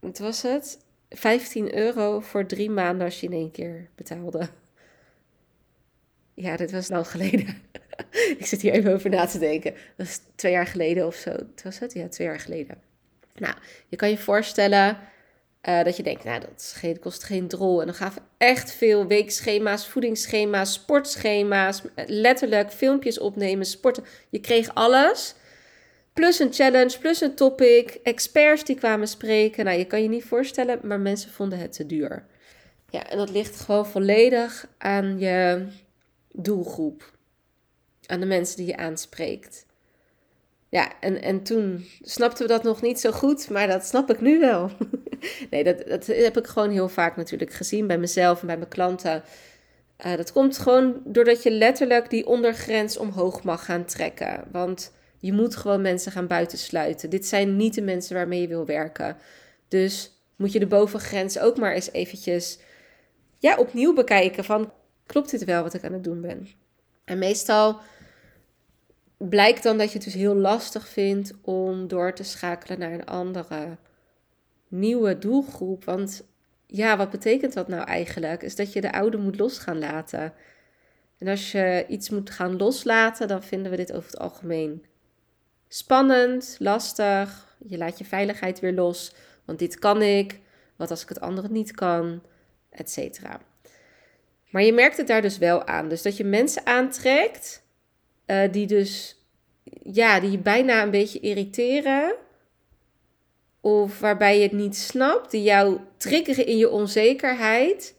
wat 0.00 0.18
was 0.18 0.42
het? 0.42 0.78
15 1.10 1.76
euro 1.76 2.20
voor 2.20 2.46
drie 2.46 2.70
maanden 2.70 3.04
als 3.04 3.20
je 3.20 3.26
in 3.26 3.32
één 3.32 3.50
keer 3.50 3.88
betaalde. 3.94 4.48
Ja, 6.34 6.56
dit 6.56 6.70
was 6.70 6.88
lang 6.88 7.08
geleden. 7.08 7.62
ik 8.38 8.46
zit 8.46 8.60
hier 8.60 8.72
even 8.72 8.92
over 8.94 9.10
na 9.10 9.26
te 9.26 9.38
denken. 9.38 9.74
Dat 9.96 10.06
is 10.06 10.20
twee 10.34 10.52
jaar 10.52 10.66
geleden 10.66 11.06
of 11.06 11.14
zo. 11.14 11.36
Was 11.64 11.78
het? 11.78 11.92
Ja, 11.92 12.08
twee 12.08 12.26
jaar 12.26 12.40
geleden. 12.40 12.78
Nou, 13.34 13.54
je 13.88 13.96
kan 13.96 14.10
je 14.10 14.18
voorstellen 14.18 14.98
uh, 15.68 15.84
dat 15.84 15.96
je 15.96 16.02
denkt, 16.02 16.24
nou, 16.24 16.40
dat, 16.40 16.98
kost 17.00 17.24
geen 17.24 17.48
drol. 17.48 17.80
En 17.80 17.86
dan 17.86 17.94
gaven 17.94 18.22
echt 18.38 18.72
veel 18.72 19.06
weekschema's, 19.06 19.88
voedingsschema's, 19.88 20.72
sportschema's, 20.72 21.82
letterlijk 22.06 22.70
filmpjes 22.70 23.18
opnemen, 23.18 23.66
sporten. 23.66 24.04
Je 24.28 24.40
kreeg 24.40 24.74
alles. 24.74 25.34
Plus 26.12 26.38
een 26.38 26.52
challenge, 26.52 26.98
plus 26.98 27.20
een 27.20 27.34
topic, 27.34 27.98
experts 28.02 28.64
die 28.64 28.76
kwamen 28.76 29.08
spreken. 29.08 29.64
Nou, 29.64 29.78
je 29.78 29.84
kan 29.84 30.02
je 30.02 30.08
niet 30.08 30.24
voorstellen, 30.24 30.80
maar 30.82 31.00
mensen 31.00 31.30
vonden 31.30 31.58
het 31.58 31.72
te 31.72 31.86
duur. 31.86 32.26
Ja, 32.90 33.10
en 33.10 33.18
dat 33.18 33.30
ligt 33.30 33.60
gewoon 33.60 33.86
volledig 33.86 34.66
aan 34.78 35.18
je 35.18 35.66
doelgroep 36.32 37.12
aan 38.06 38.20
de 38.20 38.26
mensen 38.26 38.56
die 38.56 38.66
je 38.66 38.76
aanspreekt. 38.76 39.66
Ja, 40.68 41.00
en, 41.00 41.22
en 41.22 41.42
toen 41.42 41.86
snapten 42.00 42.46
we 42.46 42.52
dat 42.52 42.62
nog 42.62 42.82
niet 42.82 43.00
zo 43.00 43.10
goed, 43.10 43.50
maar 43.50 43.66
dat 43.66 43.84
snap 43.84 44.10
ik 44.10 44.20
nu 44.20 44.38
wel. 44.38 44.70
nee, 45.50 45.64
dat, 45.64 45.86
dat 45.86 46.06
heb 46.06 46.38
ik 46.38 46.46
gewoon 46.46 46.70
heel 46.70 46.88
vaak 46.88 47.16
natuurlijk 47.16 47.52
gezien 47.52 47.86
bij 47.86 47.98
mezelf 47.98 48.40
en 48.40 48.46
bij 48.46 48.56
mijn 48.56 48.68
klanten. 48.68 49.22
Uh, 50.06 50.16
dat 50.16 50.32
komt 50.32 50.58
gewoon 50.58 51.00
doordat 51.04 51.42
je 51.42 51.50
letterlijk 51.50 52.10
die 52.10 52.26
ondergrens 52.26 52.96
omhoog 52.96 53.42
mag 53.42 53.64
gaan 53.64 53.84
trekken. 53.84 54.44
Want 54.50 54.92
je 55.18 55.32
moet 55.32 55.56
gewoon 55.56 55.82
mensen 55.82 56.12
gaan 56.12 56.26
buitensluiten. 56.26 57.10
Dit 57.10 57.26
zijn 57.26 57.56
niet 57.56 57.74
de 57.74 57.82
mensen 57.82 58.14
waarmee 58.14 58.40
je 58.40 58.48
wil 58.48 58.66
werken. 58.66 59.16
Dus 59.68 60.12
moet 60.36 60.52
je 60.52 60.58
de 60.58 60.66
bovengrens 60.66 61.38
ook 61.38 61.56
maar 61.56 61.72
eens 61.72 61.92
eventjes 61.92 62.58
ja, 63.38 63.56
opnieuw 63.56 63.94
bekijken 63.94 64.44
van... 64.44 64.72
klopt 65.06 65.30
dit 65.30 65.44
wel 65.44 65.62
wat 65.62 65.74
ik 65.74 65.84
aan 65.84 65.92
het 65.92 66.04
doen 66.04 66.20
ben? 66.20 66.48
En 67.04 67.18
meestal 67.18 67.80
blijkt 69.16 69.62
dan 69.62 69.78
dat 69.78 69.88
je 69.88 69.94
het 69.94 70.04
dus 70.04 70.14
heel 70.14 70.34
lastig 70.34 70.88
vindt 70.88 71.32
om 71.42 71.88
door 71.88 72.12
te 72.12 72.24
schakelen 72.24 72.78
naar 72.78 72.92
een 72.92 73.06
andere 73.06 73.76
nieuwe 74.78 75.18
doelgroep. 75.18 75.84
Want 75.84 76.24
ja, 76.66 76.96
wat 76.96 77.10
betekent 77.10 77.52
dat 77.52 77.68
nou 77.68 77.84
eigenlijk? 77.84 78.42
Is 78.42 78.56
dat 78.56 78.72
je 78.72 78.80
de 78.80 78.92
oude 78.92 79.16
moet 79.16 79.38
los 79.38 79.58
gaan 79.58 79.78
laten. 79.78 80.32
En 81.18 81.28
als 81.28 81.52
je 81.52 81.84
iets 81.88 82.10
moet 82.10 82.30
gaan 82.30 82.56
loslaten, 82.56 83.28
dan 83.28 83.42
vinden 83.42 83.70
we 83.70 83.76
dit 83.76 83.92
over 83.92 84.10
het 84.10 84.18
algemeen 84.18 84.84
spannend, 85.68 86.56
lastig. 86.58 87.56
Je 87.66 87.78
laat 87.78 87.98
je 87.98 88.04
veiligheid 88.04 88.60
weer 88.60 88.72
los, 88.72 89.14
want 89.44 89.58
dit 89.58 89.78
kan 89.78 90.02
ik. 90.02 90.40
Wat 90.76 90.90
als 90.90 91.02
ik 91.02 91.08
het 91.08 91.20
andere 91.20 91.48
niet 91.48 91.72
kan, 91.72 92.22
et 92.70 92.90
cetera. 92.90 93.40
Maar 94.50 94.62
je 94.62 94.72
merkt 94.72 94.96
het 94.96 95.06
daar 95.06 95.22
dus 95.22 95.38
wel 95.38 95.66
aan. 95.66 95.88
Dus 95.88 96.02
dat 96.02 96.16
je 96.16 96.24
mensen 96.24 96.66
aantrekt 96.66 97.62
uh, 98.26 98.52
die 98.52 98.66
dus, 98.66 99.18
ja, 99.82 100.20
die 100.20 100.30
je 100.30 100.38
bijna 100.38 100.82
een 100.82 100.90
beetje 100.90 101.20
irriteren. 101.20 102.14
Of 103.64 104.00
waarbij 104.00 104.36
je 104.36 104.42
het 104.42 104.52
niet 104.52 104.76
snapt, 104.76 105.30
die 105.30 105.42
jou 105.42 105.78
triggeren 105.96 106.46
in 106.46 106.56
je 106.56 106.70
onzekerheid 106.70 107.94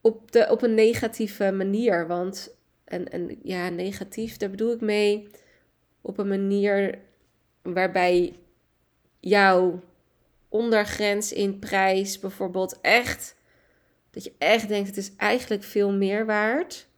op, 0.00 0.32
de, 0.32 0.46
op 0.50 0.62
een 0.62 0.74
negatieve 0.74 1.52
manier. 1.52 2.06
Want, 2.06 2.56
en, 2.84 3.08
en 3.08 3.38
ja, 3.42 3.68
negatief, 3.68 4.36
daar 4.36 4.50
bedoel 4.50 4.72
ik 4.72 4.80
mee 4.80 5.28
op 6.00 6.18
een 6.18 6.28
manier 6.28 6.98
waarbij 7.62 8.36
jouw 9.20 9.80
ondergrens 10.48 11.32
in 11.32 11.58
prijs 11.58 12.18
bijvoorbeeld 12.18 12.78
echt, 12.80 13.36
dat 14.10 14.24
je 14.24 14.32
echt 14.38 14.68
denkt, 14.68 14.88
het 14.88 14.96
is 14.96 15.12
eigenlijk 15.16 15.62
veel 15.62 15.92
meer 15.92 16.26
waard 16.26 16.88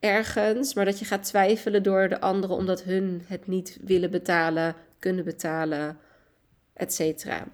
ergens, 0.00 0.74
maar 0.74 0.84
dat 0.84 0.98
je 0.98 1.04
gaat 1.04 1.24
twijfelen 1.24 1.82
door 1.82 2.08
de 2.08 2.20
anderen 2.20 2.56
omdat 2.56 2.82
hun 2.82 3.22
het 3.26 3.46
niet 3.46 3.78
willen 3.80 4.10
betalen, 4.10 4.74
kunnen 4.98 5.24
betalen, 5.24 5.98
et 6.82 6.92
cetera. 6.94 7.48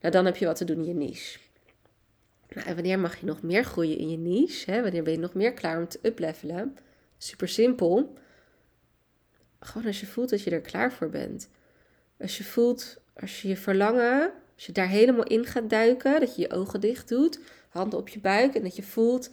Nou, 0.00 0.12
dan 0.12 0.24
heb 0.24 0.36
je 0.36 0.46
wat 0.46 0.56
te 0.56 0.64
doen 0.64 0.76
in 0.76 0.86
je 0.86 0.94
niche. 0.94 1.38
Nou, 2.48 2.66
en 2.66 2.74
wanneer 2.74 2.98
mag 2.98 3.20
je 3.20 3.26
nog 3.26 3.42
meer 3.42 3.64
groeien 3.64 3.98
in 3.98 4.10
je 4.10 4.18
niche? 4.18 4.70
Hè? 4.70 4.82
Wanneer 4.82 5.02
ben 5.02 5.12
je 5.12 5.18
nog 5.18 5.34
meer 5.34 5.52
klaar 5.52 5.78
om 5.78 5.88
te 5.88 5.98
uplevelen? 6.02 6.76
Super 7.18 7.48
simpel. 7.48 8.14
Gewoon 9.60 9.86
als 9.86 10.00
je 10.00 10.06
voelt 10.06 10.30
dat 10.30 10.42
je 10.42 10.50
er 10.50 10.60
klaar 10.60 10.92
voor 10.92 11.10
bent. 11.10 11.48
Als 12.18 12.38
je 12.38 12.44
voelt, 12.44 12.96
als 13.20 13.42
je 13.42 13.48
je 13.48 13.56
verlangen, 13.56 14.32
als 14.54 14.66
je 14.66 14.72
daar 14.72 14.88
helemaal 14.88 15.24
in 15.24 15.44
gaat 15.44 15.70
duiken, 15.70 16.20
dat 16.20 16.36
je 16.36 16.42
je 16.42 16.50
ogen 16.50 16.80
dicht 16.80 17.08
doet, 17.08 17.40
handen 17.68 17.98
op 17.98 18.08
je 18.08 18.20
buik 18.20 18.54
en 18.54 18.62
dat 18.62 18.76
je 18.76 18.82
voelt, 18.82 19.30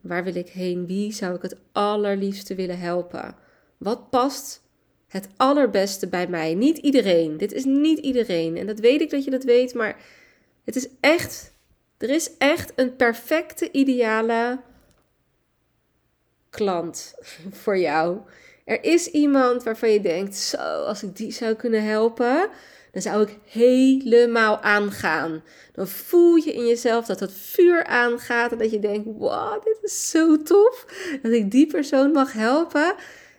waar 0.00 0.24
wil 0.24 0.34
ik 0.34 0.48
heen? 0.48 0.86
Wie 0.86 1.12
zou 1.12 1.34
ik 1.34 1.42
het 1.42 1.56
allerliefste 1.72 2.54
willen 2.54 2.78
helpen? 2.78 3.36
Wat 3.76 4.10
past 4.10 4.62
het 5.10 5.28
allerbeste 5.36 6.08
bij 6.08 6.26
mij? 6.26 6.54
Niet 6.54 6.78
iedereen. 6.78 7.36
Dit 7.36 7.52
is 7.52 7.64
niet 7.64 7.98
iedereen. 7.98 8.56
En 8.56 8.66
dat 8.66 8.78
weet 8.78 9.00
ik 9.00 9.10
dat 9.10 9.24
je 9.24 9.30
dat 9.30 9.44
weet, 9.44 9.74
maar 9.74 9.96
het 10.64 10.76
is 10.76 10.88
echt, 11.00 11.52
er 11.98 12.10
is 12.10 12.36
echt 12.36 12.72
een 12.76 12.96
perfecte, 12.96 13.70
ideale 13.70 14.60
klant 16.50 17.14
voor 17.62 17.78
jou. 17.78 18.18
Er 18.64 18.84
is 18.84 19.06
iemand 19.06 19.62
waarvan 19.62 19.90
je 19.90 20.00
denkt, 20.00 20.36
zo, 20.36 20.84
als 20.84 21.02
ik 21.02 21.16
die 21.16 21.32
zou 21.32 21.54
kunnen 21.54 21.84
helpen, 21.84 22.48
dan 22.92 23.02
zou 23.02 23.22
ik 23.22 23.38
helemaal 23.44 24.60
aangaan. 24.60 25.42
Dan 25.72 25.88
voel 25.88 26.34
je 26.34 26.52
in 26.52 26.66
jezelf 26.66 27.06
dat 27.06 27.20
het 27.20 27.32
vuur 27.32 27.84
aangaat 27.84 28.52
en 28.52 28.58
dat 28.58 28.70
je 28.70 28.78
denkt, 28.78 29.08
wow, 29.18 29.64
dit 29.64 29.78
is 29.82 30.10
zo 30.10 30.42
tof 30.42 30.86
dat 31.22 31.32
ik 31.32 31.50
die 31.50 31.66
persoon 31.66 32.12
mag 32.12 32.32
helpen. 32.32 32.94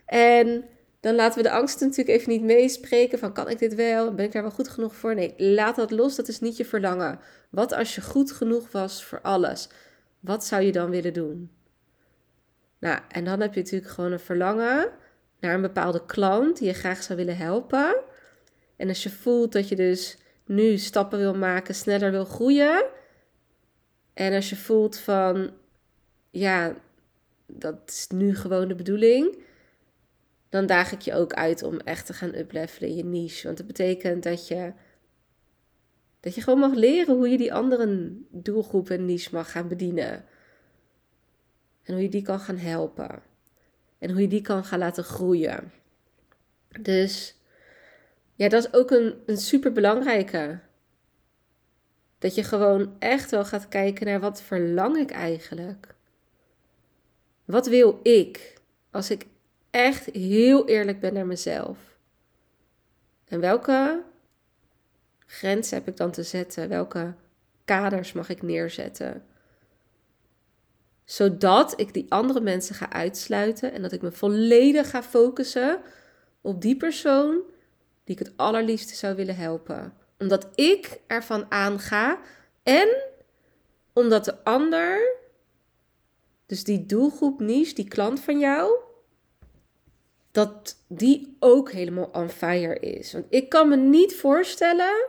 En 0.06 0.64
dan 1.02 1.14
laten 1.14 1.36
we 1.42 1.48
de 1.48 1.54
angst 1.54 1.80
natuurlijk 1.80 2.18
even 2.18 2.32
niet 2.32 2.42
meespreken 2.42 3.18
van 3.18 3.32
kan 3.32 3.48
ik 3.48 3.58
dit 3.58 3.74
wel? 3.74 4.14
Ben 4.14 4.24
ik 4.24 4.32
daar 4.32 4.42
wel 4.42 4.50
goed 4.50 4.68
genoeg 4.68 4.94
voor? 4.94 5.14
Nee, 5.14 5.34
laat 5.36 5.76
dat 5.76 5.90
los, 5.90 6.16
dat 6.16 6.28
is 6.28 6.40
niet 6.40 6.56
je 6.56 6.64
verlangen. 6.64 7.18
Wat 7.50 7.72
als 7.72 7.94
je 7.94 8.00
goed 8.00 8.32
genoeg 8.32 8.70
was 8.70 9.04
voor 9.04 9.20
alles? 9.20 9.68
Wat 10.20 10.44
zou 10.44 10.62
je 10.62 10.72
dan 10.72 10.90
willen 10.90 11.12
doen? 11.12 11.50
Nou, 12.78 13.00
en 13.08 13.24
dan 13.24 13.40
heb 13.40 13.54
je 13.54 13.60
natuurlijk 13.60 13.92
gewoon 13.92 14.12
een 14.12 14.20
verlangen 14.20 14.90
naar 15.40 15.54
een 15.54 15.60
bepaalde 15.60 16.06
klant 16.06 16.58
die 16.58 16.66
je 16.66 16.74
graag 16.74 17.02
zou 17.02 17.18
willen 17.18 17.36
helpen. 17.36 17.96
En 18.76 18.88
als 18.88 19.02
je 19.02 19.10
voelt 19.10 19.52
dat 19.52 19.68
je 19.68 19.76
dus 19.76 20.18
nu 20.44 20.78
stappen 20.78 21.18
wil 21.18 21.34
maken, 21.34 21.74
sneller 21.74 22.10
wil 22.10 22.24
groeien. 22.24 22.84
En 24.14 24.32
als 24.34 24.50
je 24.50 24.56
voelt 24.56 24.98
van, 24.98 25.50
ja, 26.30 26.74
dat 27.46 27.76
is 27.86 28.06
nu 28.08 28.36
gewoon 28.36 28.68
de 28.68 28.74
bedoeling. 28.74 29.36
Dan 30.52 30.66
daag 30.66 30.92
ik 30.92 31.00
je 31.00 31.14
ook 31.14 31.32
uit 31.32 31.62
om 31.62 31.78
echt 31.78 32.06
te 32.06 32.12
gaan 32.12 32.34
uplevelen 32.34 32.90
in 32.90 32.96
je 32.96 33.04
niche. 33.04 33.44
Want 33.44 33.56
dat 33.56 33.66
betekent 33.66 34.22
dat 34.22 34.48
je, 34.48 34.72
dat 36.20 36.34
je 36.34 36.40
gewoon 36.40 36.58
mag 36.58 36.74
leren 36.74 37.14
hoe 37.14 37.28
je 37.28 37.36
die 37.36 37.54
andere 37.54 38.12
doelgroep 38.30 38.90
en 38.90 39.04
niche 39.04 39.28
mag 39.32 39.50
gaan 39.50 39.68
bedienen. 39.68 40.24
En 41.82 41.92
hoe 41.92 42.02
je 42.02 42.08
die 42.08 42.22
kan 42.22 42.40
gaan 42.40 42.56
helpen. 42.56 43.22
En 43.98 44.10
hoe 44.10 44.20
je 44.20 44.28
die 44.28 44.40
kan 44.40 44.64
gaan 44.64 44.78
laten 44.78 45.04
groeien. 45.04 45.72
Dus 46.80 47.36
ja, 48.34 48.48
dat 48.48 48.64
is 48.64 48.72
ook 48.72 48.90
een, 48.90 49.14
een 49.26 49.38
super 49.38 49.72
belangrijke. 49.72 50.60
Dat 52.18 52.34
je 52.34 52.42
gewoon 52.42 52.96
echt 52.98 53.30
wel 53.30 53.44
gaat 53.44 53.68
kijken 53.68 54.06
naar 54.06 54.20
wat 54.20 54.42
verlang 54.42 54.96
ik 54.96 55.10
eigenlijk? 55.10 55.94
Wat 57.44 57.66
wil 57.66 58.00
ik 58.02 58.60
als 58.90 59.10
ik 59.10 59.26
echt 59.72 60.04
heel 60.04 60.68
eerlijk 60.68 61.00
ben 61.00 61.14
naar 61.14 61.26
mezelf? 61.26 61.78
En 63.28 63.40
welke 63.40 64.02
grenzen 65.26 65.76
heb 65.76 65.88
ik 65.88 65.96
dan 65.96 66.10
te 66.10 66.22
zetten? 66.22 66.68
Welke 66.68 67.14
kaders 67.64 68.12
mag 68.12 68.28
ik 68.28 68.42
neerzetten? 68.42 69.24
Zodat 71.04 71.80
ik 71.80 71.94
die 71.94 72.06
andere 72.08 72.40
mensen 72.40 72.74
ga 72.74 72.90
uitsluiten 72.90 73.72
en 73.72 73.82
dat 73.82 73.92
ik 73.92 74.02
me 74.02 74.12
volledig 74.12 74.90
ga 74.90 75.02
focussen 75.02 75.80
op 76.40 76.60
die 76.60 76.76
persoon 76.76 77.42
die 78.04 78.14
ik 78.18 78.26
het 78.26 78.36
allerliefste 78.36 78.94
zou 78.94 79.16
willen 79.16 79.36
helpen. 79.36 79.94
Omdat 80.18 80.48
ik 80.54 81.00
ervan 81.06 81.50
aanga 81.50 82.18
en 82.62 82.88
omdat 83.92 84.24
de 84.24 84.44
ander, 84.44 85.16
dus 86.46 86.64
die 86.64 86.86
doelgroep 86.86 87.40
niche, 87.40 87.74
die 87.74 87.88
klant 87.88 88.20
van 88.20 88.38
jou, 88.38 88.72
dat 90.32 90.76
die 90.86 91.36
ook 91.38 91.70
helemaal 91.70 92.10
on 92.12 92.28
fire 92.28 92.78
is. 92.78 93.12
Want 93.12 93.24
ik 93.28 93.48
kan 93.48 93.68
me 93.68 93.76
niet 93.76 94.16
voorstellen 94.16 95.06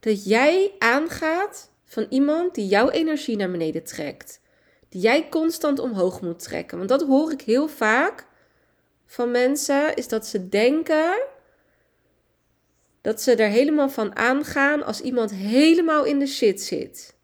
dat 0.00 0.24
jij 0.24 0.72
aangaat 0.78 1.70
van 1.84 2.06
iemand 2.08 2.54
die 2.54 2.66
jouw 2.66 2.90
energie 2.90 3.36
naar 3.36 3.50
beneden 3.50 3.84
trekt 3.84 4.40
die 4.90 5.00
jij 5.00 5.28
constant 5.28 5.78
omhoog 5.78 6.20
moet 6.20 6.42
trekken. 6.42 6.76
Want 6.76 6.88
dat 6.88 7.02
hoor 7.02 7.32
ik 7.32 7.40
heel 7.40 7.68
vaak 7.68 8.26
van 9.06 9.30
mensen, 9.30 9.96
is 9.96 10.08
dat 10.08 10.26
ze 10.26 10.48
denken 10.48 11.22
dat 13.00 13.22
ze 13.22 13.34
er 13.34 13.48
helemaal 13.48 13.88
van 13.88 14.16
aangaan 14.16 14.82
als 14.82 15.00
iemand 15.00 15.30
helemaal 15.30 16.04
in 16.04 16.18
de 16.18 16.26
shit 16.26 16.62
zit. 16.62 17.14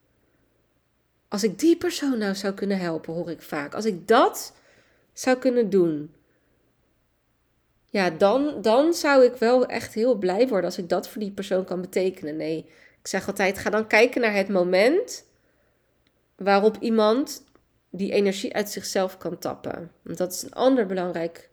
Als 1.29 1.43
ik 1.43 1.59
die 1.59 1.77
persoon 1.77 2.19
nou 2.19 2.35
zou 2.35 2.55
kunnen 2.55 2.79
helpen, 2.79 3.15
hoor 3.15 3.31
ik 3.31 3.43
vaak. 3.43 3.75
Als 3.75 3.85
ik 3.85 4.09
dat 4.09 4.53
zou 5.13 5.37
kunnen 5.37 5.71
doen. 5.71 6.15
Ja, 7.89 8.11
dan, 8.11 8.63
dan 8.63 8.95
zou 8.95 9.25
ik 9.25 9.35
wel 9.35 9.67
echt 9.67 9.95
heel 9.95 10.15
blij 10.15 10.49
worden 10.49 10.65
als 10.65 10.79
ik 10.79 10.89
dat 10.89 11.09
voor 11.09 11.21
die 11.21 11.33
persoon 11.33 11.65
kan 11.65 11.81
betekenen. 11.81 12.37
Nee, 12.37 12.59
ik 13.01 13.07
zeg 13.07 13.27
altijd: 13.27 13.59
ga 13.59 13.71
dan 13.71 13.87
kijken 13.87 14.21
naar 14.21 14.35
het 14.35 14.49
moment 14.49 15.25
waarop 16.37 16.77
iemand 16.81 17.45
die 17.91 18.13
energie 18.13 18.55
uit 18.55 18.71
zichzelf 18.71 19.19
kan 19.19 19.39
tappen. 19.39 19.91
Want 20.03 20.19
dat 20.19 20.33
is 20.33 20.43
een 20.43 20.55
ander 20.55 20.87
belangrijk, 20.87 21.51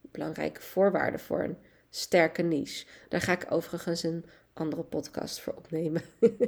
belangrijke 0.00 0.60
voorwaarde 0.60 1.18
voor 1.18 1.42
een 1.42 1.56
sterke 1.90 2.42
niche. 2.42 2.86
Daar 3.08 3.20
ga 3.20 3.32
ik 3.32 3.46
overigens 3.48 4.02
een 4.02 4.24
andere 4.52 4.82
podcast 4.82 5.40
voor 5.40 5.54
opnemen. 5.54 6.02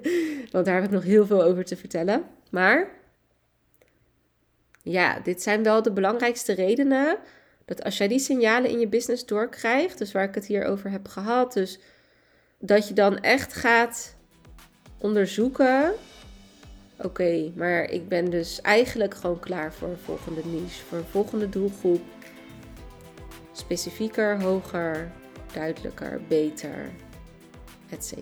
Want 0.52 0.64
daar 0.64 0.74
heb 0.74 0.84
ik 0.84 0.90
nog 0.90 1.02
heel 1.02 1.26
veel 1.26 1.42
over 1.42 1.64
te 1.64 1.76
vertellen. 1.76 2.24
Maar 2.50 2.88
ja, 4.82 5.20
dit 5.20 5.42
zijn 5.42 5.62
wel 5.62 5.82
de 5.82 5.92
belangrijkste 5.92 6.52
redenen. 6.52 7.18
Dat 7.64 7.84
als 7.84 7.98
jij 7.98 8.08
die 8.08 8.18
signalen 8.18 8.70
in 8.70 8.80
je 8.80 8.88
business 8.88 9.26
doorkrijgt, 9.26 9.98
dus 9.98 10.12
waar 10.12 10.24
ik 10.24 10.34
het 10.34 10.46
hier 10.46 10.64
over 10.64 10.90
heb 10.90 11.08
gehad, 11.08 11.52
dus 11.52 11.78
dat 12.58 12.88
je 12.88 12.94
dan 12.94 13.18
echt 13.18 13.52
gaat 13.52 14.16
onderzoeken 14.98 15.94
Oké, 16.96 17.52
maar 17.54 17.90
ik 17.90 18.08
ben 18.08 18.30
dus 18.30 18.60
eigenlijk 18.60 19.14
gewoon 19.14 19.40
klaar 19.40 19.72
voor 19.72 19.88
een 19.88 19.98
volgende 20.04 20.40
niche, 20.44 20.84
voor 20.88 20.98
een 20.98 21.04
volgende 21.10 21.48
doelgroep. 21.48 22.02
Specifieker, 23.52 24.42
hoger, 24.42 25.12
duidelijker, 25.52 26.20
beter, 26.28 26.90
etc. 27.90 28.12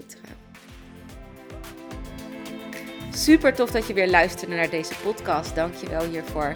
Super 3.13 3.55
tof 3.55 3.71
dat 3.71 3.87
je 3.87 3.95
weer 3.95 4.11
luisterde 4.11 4.55
naar 4.55 4.71
deze 4.71 4.95
podcast. 5.03 5.55
Dank 5.55 5.75
je 5.75 5.89
wel 5.89 6.05
hiervoor. 6.05 6.53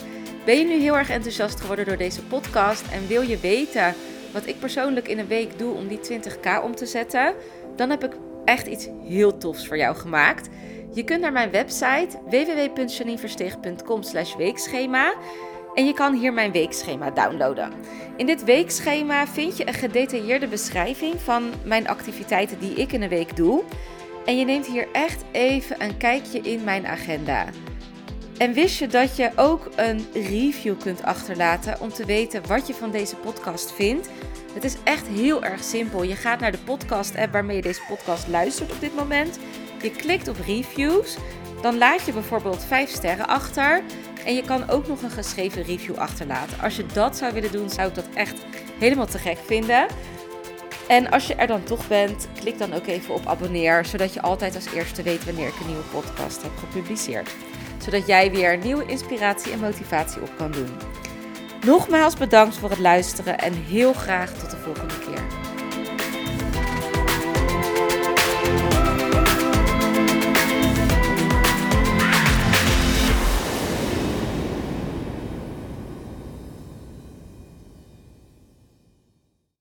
Ben 0.47 0.59
je 0.59 0.65
nu 0.65 0.81
heel 0.81 0.97
erg 0.97 1.11
enthousiast 1.11 1.61
geworden 1.61 1.85
door 1.85 1.97
deze 1.97 2.23
podcast 2.23 2.85
en 2.93 3.07
wil 3.07 3.23
je 3.23 3.39
weten 3.39 3.95
wat 4.33 4.47
ik 4.47 4.59
persoonlijk 4.59 5.09
in 5.09 5.19
een 5.19 5.27
week 5.27 5.59
doe 5.59 5.75
om 5.75 5.89
die 5.89 5.99
20k 5.99 6.63
om 6.63 6.75
te 6.75 6.87
zetten? 6.87 7.35
Dan 7.77 7.91
heb 7.91 8.05
ik 8.05 8.13
echt 8.45 8.67
iets 8.67 8.89
heel 9.09 9.39
tofs 9.39 9.67
voor 9.67 9.77
jou 9.77 9.97
gemaakt. 9.97 10.49
Je 10.93 11.05
kunt 11.05 11.21
naar 11.21 11.33
mijn 11.33 11.51
website 11.51 12.09
www.janineversteeg.com 12.31 14.01
weekschema 14.37 15.15
en 15.75 15.87
je 15.87 15.93
kan 15.93 16.15
hier 16.15 16.33
mijn 16.33 16.53
weekschema 16.53 17.11
downloaden. 17.11 17.73
In 18.17 18.27
dit 18.27 18.45
weekschema 18.45 19.27
vind 19.27 19.57
je 19.57 19.69
een 19.69 19.75
gedetailleerde 19.75 20.49
beschrijving 20.49 21.21
van 21.21 21.53
mijn 21.65 21.89
activiteiten 21.89 22.59
die 22.59 22.75
ik 22.75 22.93
in 22.93 23.03
een 23.03 23.09
week 23.09 23.37
doe. 23.37 23.63
En 24.25 24.39
je 24.39 24.45
neemt 24.45 24.67
hier 24.67 24.89
echt 24.93 25.25
even 25.33 25.83
een 25.83 25.97
kijkje 25.97 26.41
in 26.41 26.65
mijn 26.65 26.87
agenda. 26.87 27.47
En 28.39 28.53
wist 28.53 28.79
je 28.79 28.87
dat 28.87 29.17
je 29.17 29.31
ook 29.37 29.69
een 29.77 30.07
review 30.13 30.79
kunt 30.81 31.03
achterlaten 31.03 31.81
om 31.81 31.93
te 31.93 32.05
weten 32.05 32.47
wat 32.47 32.67
je 32.67 32.75
van 32.75 32.91
deze 32.91 33.17
podcast 33.17 33.73
vindt? 33.73 34.09
Het 34.53 34.65
is 34.65 34.77
echt 34.85 35.07
heel 35.07 35.45
erg 35.45 35.65
simpel. 35.65 36.03
Je 36.03 36.17
gaat 36.17 36.41
naar 36.41 36.53
de 36.53 36.59
podcast-app 36.59 37.33
waarmee 37.33 37.57
je 37.57 37.63
deze 37.63 37.81
podcast 37.89 38.29
luistert 38.29 38.73
op 38.73 38.81
dit 38.81 38.95
moment. 38.95 39.39
Je 39.83 39.91
klikt 39.91 40.29
op 40.29 40.37
reviews. 40.47 41.17
Dan 41.63 41.79
laat 41.79 42.07
je 42.07 42.13
bijvoorbeeld 42.13 42.65
5 42.65 42.91
sterren 42.91 43.27
achter. 43.27 43.83
En 44.25 44.35
je 44.35 44.43
kan 44.43 44.71
ook 44.71 44.89
nog 44.89 45.03
een 45.03 45.11
geschreven 45.11 45.63
review 45.63 45.97
achterlaten. 45.97 46.61
Als 46.61 46.77
je 46.77 46.87
dat 46.87 47.17
zou 47.17 47.33
willen 47.33 47.53
doen, 47.53 47.71
zou 47.71 47.89
ik 47.89 47.95
dat 47.95 48.09
echt 48.15 48.45
helemaal 48.79 49.07
te 49.07 49.19
gek 49.19 49.39
vinden. 49.45 49.87
En 50.89 51.11
als 51.11 51.27
je 51.27 51.35
er 51.35 51.47
dan 51.47 51.63
toch 51.63 51.89
bent, 51.89 52.29
klik 52.41 52.59
dan 52.59 52.73
ook 52.73 52.87
even 52.87 53.15
op 53.15 53.27
abonneer, 53.27 53.85
zodat 53.85 54.15
je 54.15 54.23
altijd 54.23 54.55
als 54.55 54.73
eerste 54.75 55.03
weet 55.03 55.25
wanneer 55.25 55.47
ik 55.47 55.61
een 55.61 55.67
nieuwe 55.67 55.83
podcast 55.83 56.43
heb 56.43 56.57
gepubliceerd. 56.57 57.31
Zodat 57.87 58.07
jij 58.07 58.31
weer 58.31 58.59
nieuwe 58.59 58.87
inspiratie 58.87 59.53
en 59.53 59.59
motivatie 59.59 60.23
op 60.23 60.31
kan 60.37 60.51
doen. 60.51 60.71
Nogmaals 61.65 62.17
bedankt 62.17 62.57
voor 62.57 62.71
het 62.71 62.79
luisteren 62.79 63.39
en 63.39 63.53
heel 63.53 63.93
graag 63.93 64.33
tot 64.33 64.51
de 64.51 64.57
volgende 64.57 64.99
keer. 64.99 65.36